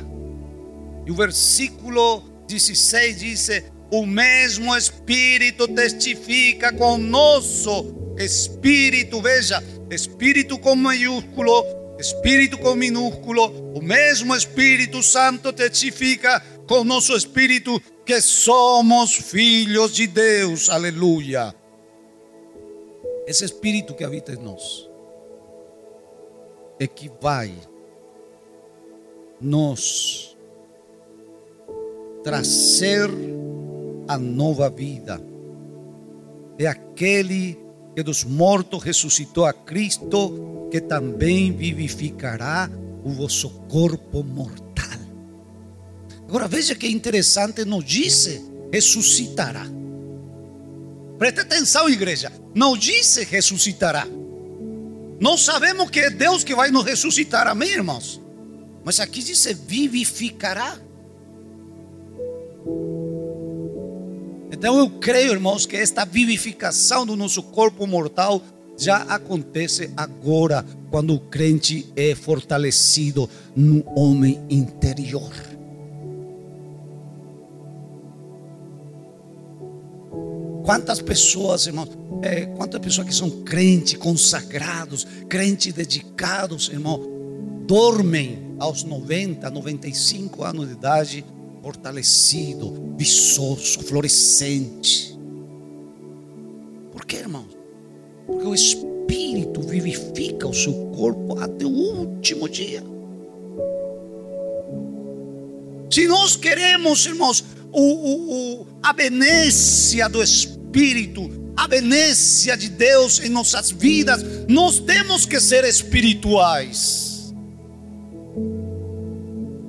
E 1.05 1.11
o 1.11 1.15
versículo 1.15 2.23
16 2.47 3.19
diz: 3.19 3.49
O 3.91 4.05
mesmo 4.05 4.75
Espírito 4.75 5.67
testifica 5.67 6.73
com 6.73 6.97
nosso 6.97 7.93
espírito, 8.17 9.21
veja, 9.21 9.63
espírito 9.89 10.57
com 10.57 10.75
maiúsculo, 10.75 11.63
espírito 11.99 12.57
com 12.57 12.75
minúsculo, 12.75 13.73
o 13.75 13.81
mesmo 13.81 14.35
Espírito 14.35 15.03
Santo 15.03 15.53
testifica 15.53 16.39
com 16.67 16.83
nosso 16.83 17.15
espírito 17.15 17.79
que 18.03 18.19
somos 18.21 19.15
filhos 19.15 19.93
de 19.93 20.07
Deus, 20.07 20.69
aleluia. 20.69 21.53
Esse 23.27 23.45
espírito 23.45 23.93
que 23.93 24.03
habita 24.03 24.33
em 24.33 24.37
nós 24.37 24.84
é 26.79 26.87
que 26.87 27.09
vai 27.21 27.53
nos 29.39 30.35
trazer 32.23 33.09
a 34.07 34.17
nova 34.17 34.69
vida. 34.69 35.21
É 36.57 36.67
aquele 36.67 37.57
que 37.95 38.03
dos 38.03 38.23
mortos 38.23 38.83
ressuscitou 38.83 39.45
a 39.45 39.53
Cristo, 39.53 40.67
que 40.71 40.81
também 40.81 41.51
vivificará 41.51 42.69
o 43.03 43.09
vosso 43.11 43.49
corpo 43.69 44.23
mortal. 44.23 44.65
Agora 46.27 46.47
veja 46.47 46.75
que 46.75 46.87
interessante, 46.87 47.63
não 47.63 47.81
disse 47.81 48.41
ressuscitará. 48.71 49.65
Preste 51.17 51.39
atenção, 51.39 51.89
igreja. 51.89 52.31
Não 52.53 52.75
disse 52.75 53.23
ressuscitará. 53.23 54.07
Não 55.19 55.37
sabemos 55.37 55.89
que 55.89 55.99
é 55.99 56.09
Deus 56.09 56.43
que 56.43 56.55
vai 56.55 56.71
nos 56.71 56.83
ressuscitar, 56.83 57.47
amém, 57.47 57.69
irmãos? 57.69 58.21
Mas 58.83 58.99
aqui 58.99 59.23
diz 59.23 59.45
vivificará. 59.67 60.77
Então 64.51 64.77
eu 64.77 64.89
creio, 64.89 65.31
irmãos, 65.31 65.65
que 65.65 65.75
esta 65.75 66.05
vivificação 66.05 67.05
do 67.05 67.15
nosso 67.15 67.41
corpo 67.41 67.85
mortal 67.87 68.41
já 68.77 68.97
acontece 69.03 69.91
agora, 69.95 70.65
quando 70.91 71.13
o 71.13 71.19
crente 71.19 71.91
é 71.95 72.13
fortalecido 72.13 73.29
no 73.55 73.83
homem 73.97 74.41
interior. 74.49 75.54
Quantas 80.65 80.99
pessoas, 80.99 81.67
irmãos, 81.67 81.89
é, 82.23 82.47
quantas 82.47 82.81
pessoas 82.81 83.07
que 83.07 83.13
são 83.13 83.29
crentes, 83.43 83.93
consagrados, 83.99 85.05
crentes 85.29 85.71
dedicados, 85.71 86.69
irmão, 86.69 86.99
dormem 87.67 88.55
aos 88.57 88.83
90, 88.83 89.47
95 89.47 90.43
anos 90.43 90.67
de 90.67 90.73
idade, 90.73 91.25
fortalecido, 91.61 92.95
viçoso, 92.97 93.79
florescente. 93.81 95.15
Por 96.91 97.05
que, 97.05 97.17
irmão? 97.17 97.45
Porque 98.25 98.47
o 98.47 98.55
Espírito 98.55 99.61
vivifica 99.61 100.47
o 100.47 100.53
seu 100.53 100.73
corpo 100.95 101.37
até 101.39 101.63
o 101.63 101.69
último 101.69 102.49
dia. 102.49 102.83
Se 105.91 106.07
nós 106.07 106.35
queremos, 106.35 107.05
irmãos, 107.05 107.43
o, 107.71 107.81
o, 107.81 108.61
o, 108.61 108.67
a 108.81 108.93
benécia 108.93 110.07
do 110.07 110.23
Espírito, 110.23 110.54
a 111.55 111.67
benécia 111.67 112.55
de 112.57 112.69
Deus 112.69 113.19
em 113.19 113.29
nossas 113.29 113.71
vidas, 113.71 114.23
nós 114.47 114.79
temos 114.79 115.25
que 115.25 115.39
ser 115.39 115.63
espirituais. 115.63 117.33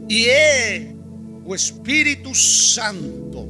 E 0.09 0.27
é 0.27 0.95
o 1.45 1.55
Espírito 1.55 2.35
Santo 2.35 3.49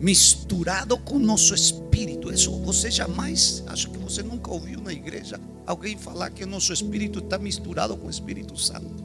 misturado 0.00 0.98
com 0.98 1.18
nosso 1.18 1.54
espírito. 1.54 2.32
Isso 2.32 2.50
você 2.60 2.90
jamais, 2.90 3.62
acho 3.66 3.88
que 3.90 3.98
você 3.98 4.22
nunca 4.22 4.50
ouviu 4.50 4.80
na 4.80 4.92
igreja 4.92 5.40
alguém 5.66 5.96
falar 5.96 6.30
que 6.30 6.44
nosso 6.44 6.72
espírito 6.72 7.20
está 7.20 7.38
misturado 7.38 7.96
com 7.96 8.06
o 8.06 8.10
Espírito 8.10 8.58
Santo. 8.58 9.04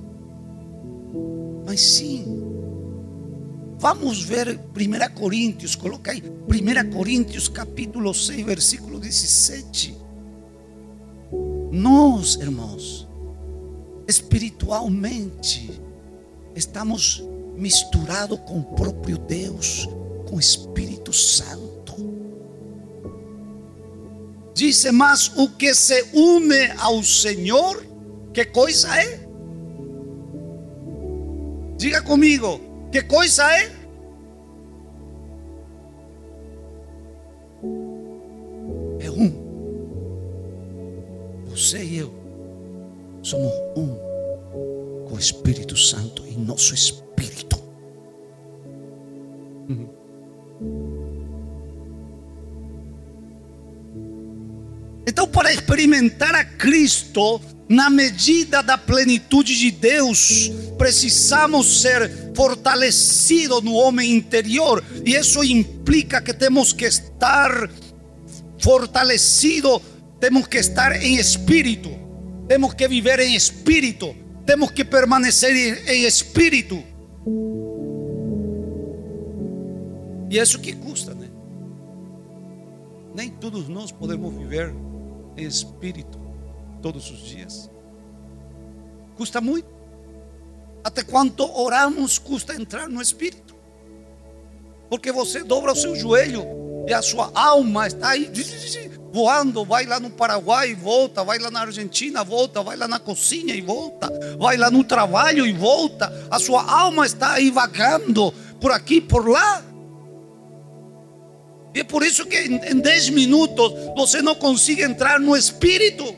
Mas 1.65 1.79
sim, 1.79 2.25
Vamos 3.79 4.21
ver 4.21 4.59
1 4.75 5.15
Coríntios, 5.15 5.73
coloca 5.73 6.11
aí 6.11 6.21
1 6.21 6.91
Coríntios 6.91 7.47
capítulo 7.47 8.13
6, 8.13 8.45
versículo 8.45 8.99
17. 8.99 9.97
Nós, 11.71 12.35
irmãos, 12.35 13.07
espiritualmente, 14.05 15.79
estamos 16.53 17.23
misturados 17.55 18.37
com 18.41 18.59
o 18.59 18.63
próprio 18.75 19.17
Deus, 19.17 19.87
com 20.27 20.35
o 20.35 20.39
Espírito 20.41 21.13
Santo. 21.13 21.95
Diz, 24.53 24.83
mas 24.91 25.31
o 25.37 25.51
que 25.51 25.73
se 25.73 26.05
une 26.11 26.69
ao 26.79 27.01
Senhor, 27.01 27.81
que 28.33 28.43
coisa 28.43 28.93
é? 29.01 29.25
Diga 31.77 32.01
comigo, 32.01 32.68
que 32.91 33.01
coisa 33.03 33.43
é? 33.51 33.71
É 39.01 39.11
um. 39.11 39.49
Você 41.49 41.83
e 41.83 41.97
eu 41.97 42.13
somos 43.21 43.51
um 43.75 43.95
com 45.07 45.15
o 45.15 45.19
Espírito 45.19 45.75
Santo 45.77 46.25
em 46.25 46.37
nosso 46.37 46.73
espírito. 46.73 47.09
Então, 55.09 55.27
para 55.27 55.51
experimentar 55.51 56.35
a 56.35 56.45
Cristo 56.45 57.41
na 57.67 57.89
medida 57.89 58.61
da 58.61 58.77
plenitude 58.77 59.57
de 59.57 59.71
Deus, 59.71 60.51
precisamos 60.77 61.81
ser 61.81 62.18
fortalecidos 62.39 63.61
no 63.61 63.73
homem 63.73 64.15
interior, 64.15 64.81
e 65.05 65.13
isso 65.13 65.43
implica 65.43 66.21
que 66.21 66.33
temos 66.33 66.71
que 66.71 66.85
estar 66.85 67.69
fortalecidos, 68.57 69.81
temos 70.21 70.47
que 70.47 70.57
estar 70.57 71.03
em 71.03 71.17
espírito, 71.17 71.89
temos 72.47 72.73
que 72.75 72.87
viver 72.87 73.19
em 73.19 73.35
espírito, 73.35 74.15
temos 74.45 74.71
que 74.71 74.85
permanecer 74.85 75.85
em 75.85 76.05
espírito. 76.05 76.81
E 80.29 80.37
isso 80.37 80.59
que 80.59 80.71
custa, 80.71 81.13
né? 81.13 81.29
Nem 83.13 83.31
todos 83.31 83.67
nós 83.67 83.91
podemos 83.91 84.33
viver 84.33 84.73
em 85.35 85.45
espírito 85.45 86.17
todos 86.81 87.11
os 87.11 87.19
dias. 87.19 87.69
Custa 89.17 89.41
muito. 89.41 89.78
Até 90.89 91.03
quanto 91.03 91.43
oramos, 91.43 92.17
custa 92.17 92.55
entrar 92.55 92.89
no 92.89 92.99
espírito. 92.99 93.55
Porque 94.89 95.11
você 95.11 95.43
dobra 95.43 95.73
o 95.73 95.75
seu 95.75 95.95
joelho 95.95 96.43
e 96.87 96.91
a 96.91 96.99
sua 96.99 97.29
alma 97.35 97.85
está 97.85 98.09
aí 98.09 98.27
voando, 99.13 99.63
vai 99.63 99.85
lá 99.85 99.99
no 99.99 100.09
Paraguai 100.09 100.71
e 100.71 100.73
volta, 100.73 101.23
vai 101.23 101.37
lá 101.37 101.51
na 101.51 101.61
Argentina, 101.61 102.23
volta, 102.23 102.63
vai 102.63 102.75
lá 102.75 102.87
na 102.87 102.97
cozinha 102.97 103.53
e 103.53 103.61
volta, 103.61 104.11
vai 104.39 104.57
lá 104.57 104.71
no 104.71 104.83
trabalho 104.83 105.45
e 105.45 105.53
volta. 105.53 106.11
A 106.31 106.39
sua 106.39 106.63
alma 106.63 107.05
está 107.05 107.33
aí 107.33 107.51
vagando 107.51 108.31
por 108.59 108.71
aqui, 108.71 108.99
por 108.99 109.29
lá. 109.29 109.63
E 111.75 111.81
é 111.81 111.83
por 111.83 112.01
isso 112.01 112.25
que 112.25 112.35
em 112.35 112.79
10 112.79 113.09
minutos 113.11 113.73
você 113.95 114.23
não 114.23 114.33
consegue 114.33 114.81
entrar 114.81 115.19
no 115.19 115.37
espírito. 115.37 116.15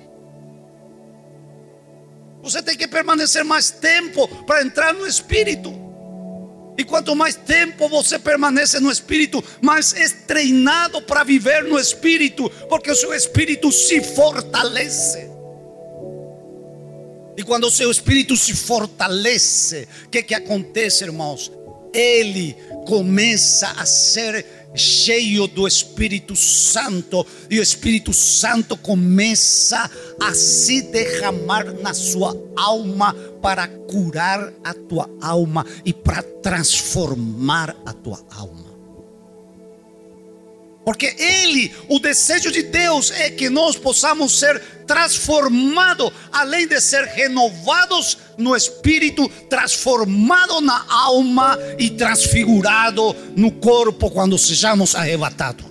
Você 2.41 2.61
tem 2.61 2.75
que 2.75 2.87
permanecer 2.87 3.43
mais 3.43 3.69
tempo 3.69 4.27
para 4.45 4.61
entrar 4.63 4.93
no 4.93 5.05
espírito. 5.05 5.81
E 6.77 6.83
quanto 6.83 7.15
mais 7.15 7.35
tempo 7.35 7.87
você 7.87 8.17
permanece 8.17 8.79
no 8.79 8.91
espírito, 8.91 9.43
mais 9.61 9.93
é 9.93 10.09
treinado 10.09 11.01
para 11.01 11.23
viver 11.23 11.63
no 11.63 11.77
espírito, 11.77 12.49
porque 12.67 12.89
o 12.89 12.95
seu 12.95 13.13
espírito 13.13 13.71
se 13.71 14.01
fortalece. 14.01 15.29
E 17.37 17.43
quando 17.43 17.65
o 17.65 17.71
seu 17.71 17.91
espírito 17.91 18.35
se 18.35 18.55
fortalece, 18.55 19.87
o 20.05 20.09
que, 20.09 20.23
que 20.23 20.33
acontece, 20.33 21.03
irmãos? 21.03 21.51
Ele 21.93 22.55
começa 22.87 23.67
a 23.77 23.85
ser 23.85 24.45
cheio 24.73 25.47
do 25.47 25.67
Espírito 25.67 26.35
Santo, 26.35 27.25
e 27.49 27.59
o 27.59 27.63
Espírito 27.63 28.13
Santo 28.13 28.77
começa 28.77 29.89
a 30.19 30.33
se 30.33 30.81
derramar 30.81 31.73
na 31.73 31.93
sua 31.93 32.35
alma 32.55 33.13
para 33.41 33.67
curar 33.67 34.53
a 34.63 34.73
tua 34.73 35.09
alma 35.21 35.65
e 35.83 35.93
para 35.93 36.23
transformar 36.23 37.75
a 37.85 37.93
tua 37.93 38.19
alma. 38.31 38.70
Porque 40.83 41.15
Ele, 41.17 41.73
o 41.87 41.99
desejo 41.99 42.51
de 42.51 42.63
Deus 42.63 43.11
é 43.11 43.29
que 43.29 43.49
nós 43.49 43.75
possamos 43.75 44.37
ser 44.39 44.59
transformados, 44.87 46.11
além 46.31 46.67
de 46.67 46.81
ser 46.81 47.05
renovados 47.05 48.17
no 48.37 48.55
espírito, 48.55 49.29
transformado 49.49 50.59
na 50.59 50.85
alma 50.89 51.57
e 51.77 51.89
transfigurado 51.89 53.15
no 53.35 53.51
corpo 53.51 54.09
quando 54.09 54.37
sejamos 54.37 54.95
arrebatados. 54.95 55.70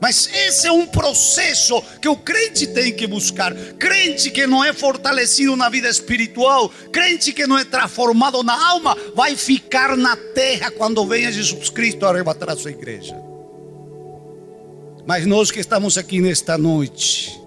Mas 0.00 0.30
esse 0.32 0.66
é 0.66 0.72
um 0.72 0.86
processo 0.86 1.82
que 2.00 2.08
o 2.08 2.16
crente 2.16 2.66
tem 2.66 2.90
que 2.90 3.06
buscar. 3.06 3.54
Crente 3.78 4.30
que 4.30 4.46
não 4.46 4.64
é 4.64 4.72
fortalecido 4.72 5.54
na 5.56 5.68
vida 5.68 5.88
espiritual, 5.90 6.70
crente 6.90 7.34
que 7.34 7.46
não 7.46 7.58
é 7.58 7.64
transformado 7.64 8.42
na 8.42 8.70
alma, 8.70 8.96
vai 9.14 9.36
ficar 9.36 9.96
na 9.98 10.16
terra 10.16 10.70
quando 10.70 11.06
venha 11.06 11.30
Jesus 11.30 11.68
Cristo 11.68 12.06
arrebatar 12.06 12.48
a 12.48 12.56
sua 12.56 12.70
igreja. 12.70 13.14
Mas 15.06 15.26
nós 15.26 15.50
que 15.50 15.60
estamos 15.60 15.98
aqui 15.98 16.20
nesta 16.20 16.56
noite, 16.56 17.38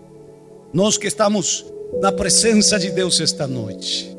nós 0.72 0.96
que 0.96 1.08
estamos 1.08 1.66
na 2.02 2.12
presença 2.12 2.78
de 2.78 2.92
Deus 2.92 3.20
esta 3.20 3.48
noite, 3.48 4.16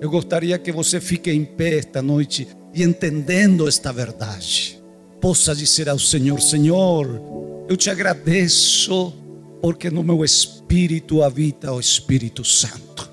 eu 0.00 0.08
gostaria 0.08 0.58
que 0.58 0.72
você 0.72 1.00
fique 1.00 1.30
em 1.30 1.44
pé 1.44 1.78
esta 1.78 2.00
noite 2.00 2.48
e 2.72 2.82
entendendo 2.82 3.68
esta 3.68 3.92
verdade, 3.92 4.80
possa 5.20 5.54
dizer 5.54 5.88
ao 5.88 5.98
Senhor: 5.98 6.40
Senhor, 6.40 7.37
eu 7.68 7.76
te 7.76 7.90
agradeço, 7.90 9.12
porque 9.60 9.90
no 9.90 10.02
meu 10.02 10.24
espírito 10.24 11.22
habita 11.22 11.70
o 11.70 11.78
Espírito 11.78 12.42
Santo. 12.42 13.10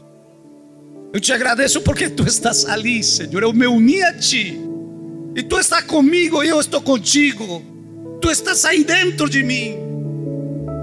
Eu 1.12 1.20
te 1.20 1.34
agradeço 1.34 1.82
porque 1.82 2.10
tu 2.10 2.26
estás 2.26 2.66
ali, 2.66 3.04
Senhor. 3.04 3.44
Eu 3.44 3.52
me 3.52 3.68
uni 3.68 4.02
a 4.02 4.14
ti. 4.14 4.58
E 5.36 5.44
tu 5.44 5.60
estás 5.60 5.84
comigo 5.84 6.42
e 6.42 6.48
eu 6.48 6.60
estou 6.62 6.82
contigo. 6.82 7.62
Tu 8.22 8.32
estás 8.32 8.64
aí 8.64 8.86
dentro 8.86 9.30
de 9.30 9.44
mim. 9.44 9.76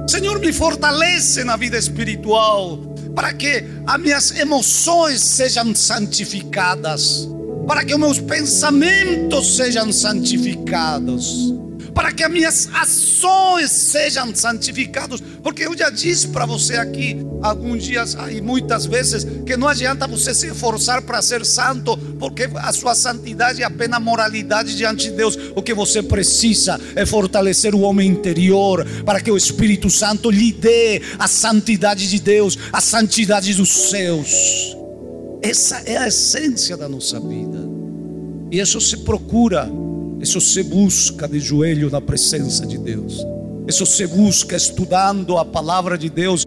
Senhor, 0.07 0.39
me 0.39 0.53
fortalece 0.53 1.43
na 1.43 1.57
vida 1.57 1.79
espiritual 1.79 2.77
para 3.15 3.33
que 3.33 3.65
as 3.87 4.01
minhas 4.01 4.39
emoções 4.39 5.23
sejam 5.23 5.75
santificadas, 5.75 7.27
para 7.67 7.85
que 7.85 7.95
os 7.95 8.01
meus 8.01 8.19
pensamentos 8.19 9.57
sejam 9.57 9.91
santificados 9.91 11.55
para 11.95 12.13
que 12.13 12.23
as 12.23 12.31
minhas 12.31 12.69
ações 12.73 13.71
sejam 13.71 14.35
santificadas. 14.35 15.21
Porque 15.43 15.65
eu 15.65 15.77
já 15.77 15.91
disse 15.91 16.29
para 16.29 16.47
você 16.47 16.77
aqui 16.77 17.19
alguns 17.43 17.85
dias 17.85 18.17
e 18.31 18.41
muitas 18.41 18.87
vezes 18.87 19.27
que 19.45 19.57
não 19.57 19.69
adianta 19.69 20.07
você 20.07 20.35
se 20.35 20.49
esforçar 20.49 21.03
para 21.03 21.21
ser 21.21 21.45
santo, 21.45 21.97
porque 22.19 22.49
a 22.55 22.73
sua 22.73 22.95
santidade 22.95 23.63
é 23.63 23.65
apenas 23.65 24.01
moralidade 24.01 24.77
diante 24.77 25.11
de 25.11 25.17
Deus. 25.17 25.39
O 25.55 25.63
que 25.63 25.75
você 25.75 26.03
precisa 26.03 26.81
é 26.95 27.05
fortalecer 27.05 27.75
o 27.75 27.81
homem 27.81 28.09
interior 28.09 28.87
para 29.05 29.21
que 29.21 29.31
o 29.31 29.37
Espírito 29.37 29.91
Santo 29.91 30.31
lhe 30.31 30.53
dê 30.53 31.03
a 31.19 31.29
santidade 31.29 32.09
de 32.09 32.21
Deus, 32.21 32.59
a 32.73 32.81
santidade 32.81 33.55
dos 33.55 33.91
céus. 33.91 34.77
Essa 35.43 35.83
é 35.85 35.97
a 35.97 36.07
essência 36.07 36.77
da 36.77 36.89
nossa 36.89 37.19
vida. 37.19 37.59
E 38.51 38.61
isso 38.61 38.81
se 38.81 38.99
procura 38.99 39.69
isso 40.23 40.41
se 40.41 40.63
busca 40.63 41.27
de 41.27 41.41
joelho 41.41 41.91
na 41.91 42.01
presença 42.01 42.65
de 42.65 42.79
Deus. 42.79 43.27
Isso 43.67 43.85
se 43.85 44.07
busca 44.07 44.57
estudando 44.57 45.37
a 45.37 45.45
palavra 45.45 45.99
de 45.99 46.09
Deus 46.09 46.41